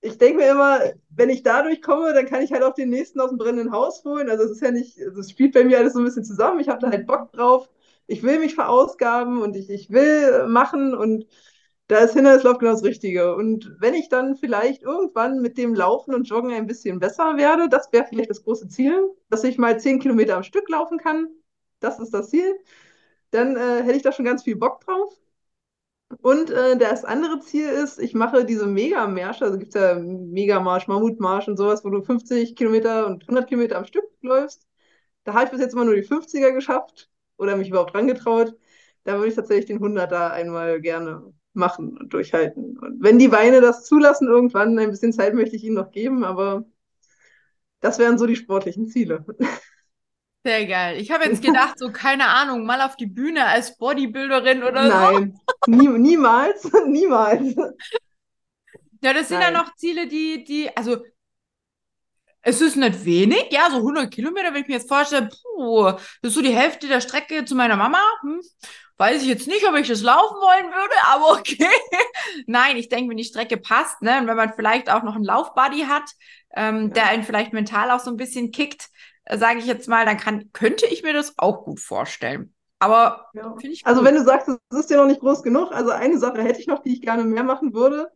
[0.00, 0.80] ich denke mir immer,
[1.10, 4.04] wenn ich dadurch komme, dann kann ich halt auch den nächsten aus dem brennenden Haus
[4.04, 4.30] holen.
[4.30, 6.60] Also es ist ja nicht, also es spielt bei mir alles so ein bisschen zusammen.
[6.60, 7.68] Ich habe da halt Bock drauf.
[8.06, 11.26] Ich will mich verausgaben und ich, ich will machen und
[11.88, 13.34] da ist Hindernislauf genau das Richtige.
[13.34, 17.68] Und wenn ich dann vielleicht irgendwann mit dem Laufen und Joggen ein bisschen besser werde,
[17.68, 21.28] das wäre vielleicht das große Ziel, dass ich mal zehn Kilometer am Stück laufen kann.
[21.80, 22.58] Das ist das Ziel.
[23.30, 25.14] Dann äh, hätte ich da schon ganz viel Bock drauf.
[26.22, 30.86] Und äh, das andere Ziel ist, ich mache diese Megamärsche, also gibt es ja Megamarsch,
[30.88, 34.66] Mammutmarsch und sowas, wo du 50 Kilometer und 100 Kilometer am Stück läufst.
[35.24, 38.56] Da habe ich bis jetzt immer nur die 50er geschafft oder mich überhaupt dran getraut.
[39.04, 42.78] Da würde ich tatsächlich den 100er einmal gerne machen und durchhalten.
[42.78, 46.24] Und wenn die Beine das zulassen, irgendwann ein bisschen Zeit möchte ich ihnen noch geben,
[46.24, 46.64] aber
[47.80, 49.24] das wären so die sportlichen Ziele.
[50.44, 51.00] Sehr geil.
[51.00, 55.38] Ich habe jetzt gedacht, so keine Ahnung, mal auf die Bühne als Bodybuilderin oder Nein,
[55.66, 55.72] so.
[55.72, 57.54] Nie, niemals, niemals.
[59.02, 59.54] Ja, das sind Nein.
[59.54, 61.02] ja noch Ziele, die, die, also
[62.42, 66.06] es ist nicht wenig, ja, so 100 Kilometer, wenn ich mir jetzt vorstelle, puh, das
[66.22, 68.00] ist so die Hälfte der Strecke zu meiner Mama.
[68.22, 68.40] Hm,
[68.96, 71.68] weiß ich jetzt nicht, ob ich das laufen wollen würde, aber okay.
[72.46, 75.24] Nein, ich denke, wenn die Strecke passt, ne, und wenn man vielleicht auch noch einen
[75.24, 76.10] Laufbuddy hat,
[76.54, 76.94] ähm, ja.
[76.94, 78.88] der einen vielleicht mental auch so ein bisschen kickt,
[79.36, 82.54] sage ich jetzt mal, dann kann, könnte ich mir das auch gut vorstellen.
[82.78, 83.54] Aber ja.
[83.60, 83.86] finde ich.
[83.86, 86.60] Also, wenn du sagst, es ist ja noch nicht groß genug, also eine Sache hätte
[86.60, 88.10] ich noch, die ich gerne mehr machen würde.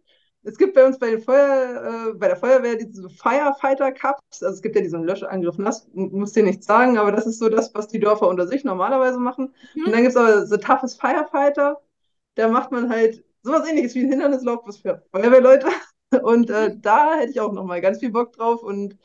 [0.44, 4.42] Es gibt bei uns bei, Feuer, äh, bei der Feuerwehr diese Firefighter Cups.
[4.42, 7.48] Also es gibt ja diesen Löschangriff, das muss dir nichts sagen, aber das ist so
[7.48, 9.54] das, was die Dörfer unter sich normalerweise machen.
[9.74, 9.86] Mhm.
[9.86, 11.80] Und dann gibt es aber The Toughest Firefighter.
[12.34, 15.68] Da macht man halt sowas ähnliches wie ein Hindernislauf, was für Feuerwehrleute.
[16.22, 16.82] Und äh, mhm.
[16.82, 18.62] da hätte ich auch noch mal ganz viel Bock drauf.
[18.64, 18.98] Und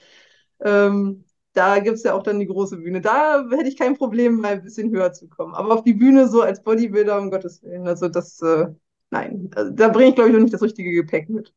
[0.60, 1.24] ähm,
[1.58, 3.01] da gibt es ja auch dann die große Bühne.
[3.01, 5.55] Da hätte ich kein Problem, mal ein bisschen höher zu kommen.
[5.55, 8.68] Aber auf die Bühne so als Bodybuilder, um Gottes Willen, also das, äh,
[9.10, 11.53] nein, also, da bringe ich, glaube ich, noch nicht das richtige Gepäck mit.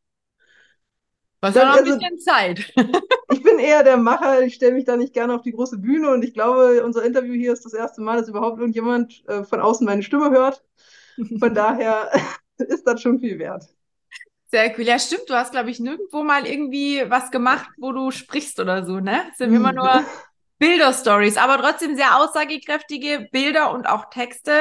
[1.43, 2.73] Was dann, noch ein also, bisschen Zeit.
[3.33, 6.11] ich bin eher der Macher, ich stelle mich da nicht gerne auf die große Bühne
[6.11, 9.61] und ich glaube, unser Interview hier ist das erste Mal, dass überhaupt irgendjemand äh, von
[9.61, 10.65] außen meine Stimme hört.
[11.39, 12.11] Von daher
[12.59, 13.65] ist das schon viel wert.
[14.51, 14.85] Sehr cool.
[14.85, 15.29] Ja, stimmt.
[15.29, 19.23] Du hast, glaube ich, nirgendwo mal irgendwie was gemacht, wo du sprichst oder so, ne?
[19.31, 20.05] Es sind immer nur
[20.59, 24.53] Bilder-Stories, aber trotzdem sehr aussagekräftige Bilder und auch Texte.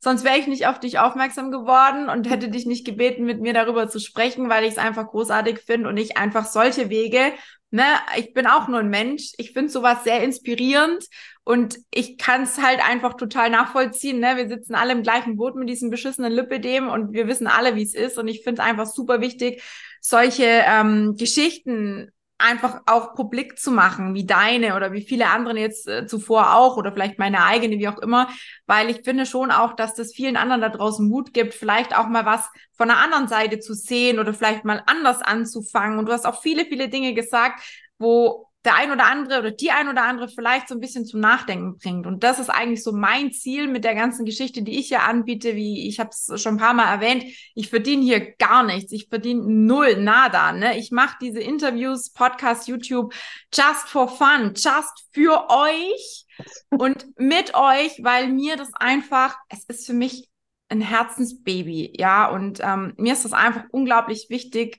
[0.00, 3.54] Sonst wäre ich nicht auf dich aufmerksam geworden und hätte dich nicht gebeten, mit mir
[3.54, 7.32] darüber zu sprechen, weil ich es einfach großartig finde und ich einfach solche Wege
[7.70, 7.84] ne,
[8.16, 9.32] ich bin auch nur ein Mensch.
[9.36, 11.04] Ich finde sowas sehr inspirierend
[11.48, 14.20] und ich kann es halt einfach total nachvollziehen.
[14.20, 14.36] Ne?
[14.36, 17.84] Wir sitzen alle im gleichen Boot mit diesem beschissenen Lipidem und wir wissen alle, wie
[17.84, 18.18] es ist.
[18.18, 19.62] Und ich finde es einfach super wichtig,
[20.02, 25.88] solche ähm, Geschichten einfach auch publik zu machen, wie deine oder wie viele anderen jetzt
[25.88, 28.28] äh, zuvor auch oder vielleicht meine eigene, wie auch immer,
[28.66, 32.08] weil ich finde schon auch, dass das vielen anderen da draußen Mut gibt, vielleicht auch
[32.08, 32.46] mal was
[32.76, 35.98] von der anderen Seite zu sehen oder vielleicht mal anders anzufangen.
[35.98, 37.62] Und du hast auch viele, viele Dinge gesagt,
[37.98, 41.20] wo der ein oder andere oder die ein oder andere vielleicht so ein bisschen zum
[41.20, 42.06] Nachdenken bringt.
[42.06, 45.54] Und das ist eigentlich so mein Ziel mit der ganzen Geschichte, die ich hier anbiete,
[45.54, 47.24] wie ich habe es schon ein paar Mal erwähnt.
[47.54, 48.92] Ich verdiene hier gar nichts.
[48.92, 50.52] Ich verdiene null, nada.
[50.52, 50.76] Ne?
[50.76, 53.14] Ich mache diese Interviews, Podcast, YouTube
[53.54, 56.26] just for fun, just für euch
[56.70, 60.28] und mit euch, weil mir das einfach, es ist für mich
[60.68, 62.28] ein Herzensbaby, ja.
[62.28, 64.78] Und ähm, mir ist das einfach unglaublich wichtig,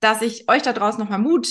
[0.00, 1.48] dass ich euch da draußen nochmal Mut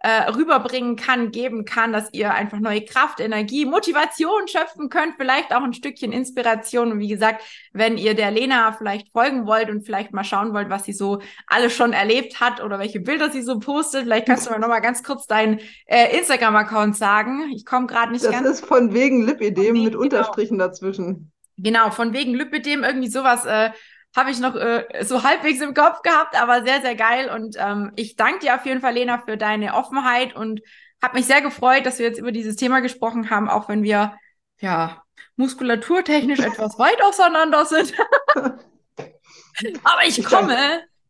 [0.00, 5.54] äh, rüberbringen kann, geben kann, dass ihr einfach neue Kraft, Energie, Motivation schöpfen könnt, vielleicht
[5.54, 6.92] auch ein Stückchen Inspiration.
[6.92, 7.42] Und wie gesagt,
[7.72, 11.20] wenn ihr der Lena vielleicht folgen wollt und vielleicht mal schauen wollt, was sie so
[11.46, 14.82] alles schon erlebt hat oder welche Bilder sie so postet, vielleicht kannst du mal nochmal
[14.82, 17.50] ganz kurz deinen äh, Instagram-Account sagen.
[17.54, 18.44] Ich komme gerade nicht das ganz.
[18.44, 20.02] Das ist von wegen Lipidem mit genau.
[20.02, 21.32] Unterstrichen dazwischen.
[21.56, 23.46] Genau, von wegen Lipidem, irgendwie sowas.
[23.46, 23.70] Äh,
[24.16, 27.30] habe ich noch äh, so halbwegs im Kopf gehabt, aber sehr, sehr geil.
[27.30, 30.62] Und ähm, ich danke dir auf jeden Fall, Lena, für deine Offenheit und
[31.02, 34.16] habe mich sehr gefreut, dass wir jetzt über dieses Thema gesprochen haben, auch wenn wir
[34.58, 35.02] ja
[35.36, 37.92] muskulaturtechnisch etwas weit auseinander sind.
[38.34, 40.56] aber ich, komme,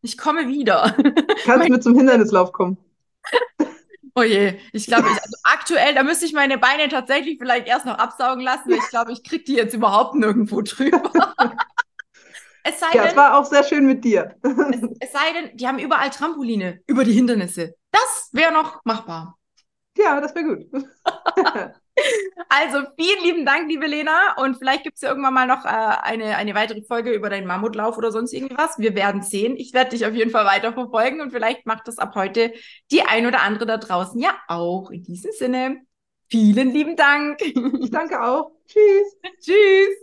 [0.03, 0.97] ich komme wieder.
[1.45, 2.77] Kannst mit zum Hindernislauf kommen.
[4.19, 7.99] Oh je, ich glaube, also aktuell, da müsste ich meine Beine tatsächlich vielleicht erst noch
[7.99, 8.73] absaugen lassen.
[8.73, 11.13] Ich glaube, ich kriege die jetzt überhaupt nirgendwo drüber.
[12.69, 14.35] Es sei ja, denn, es war auch sehr schön mit dir.
[14.43, 17.77] Es, es, sei denn, die haben überall Trampoline über die Hindernisse.
[17.93, 19.39] Das wäre noch machbar.
[19.97, 20.67] Ja, das wäre gut.
[22.49, 24.35] also vielen lieben Dank, liebe Lena.
[24.39, 27.47] Und vielleicht gibt es ja irgendwann mal noch äh, eine, eine weitere Folge über deinen
[27.47, 28.79] Mammutlauf oder sonst irgendwas.
[28.79, 29.57] Wir werden sehen.
[29.57, 32.53] Ich werde dich auf jeden Fall weiter verfolgen und vielleicht macht das ab heute
[32.91, 34.91] die ein oder andere da draußen ja auch.
[34.91, 35.83] In diesem Sinne,
[36.29, 37.41] vielen lieben Dank.
[37.81, 38.51] Ich danke auch.
[38.67, 39.17] Tschüss.
[39.41, 39.97] Tschüss.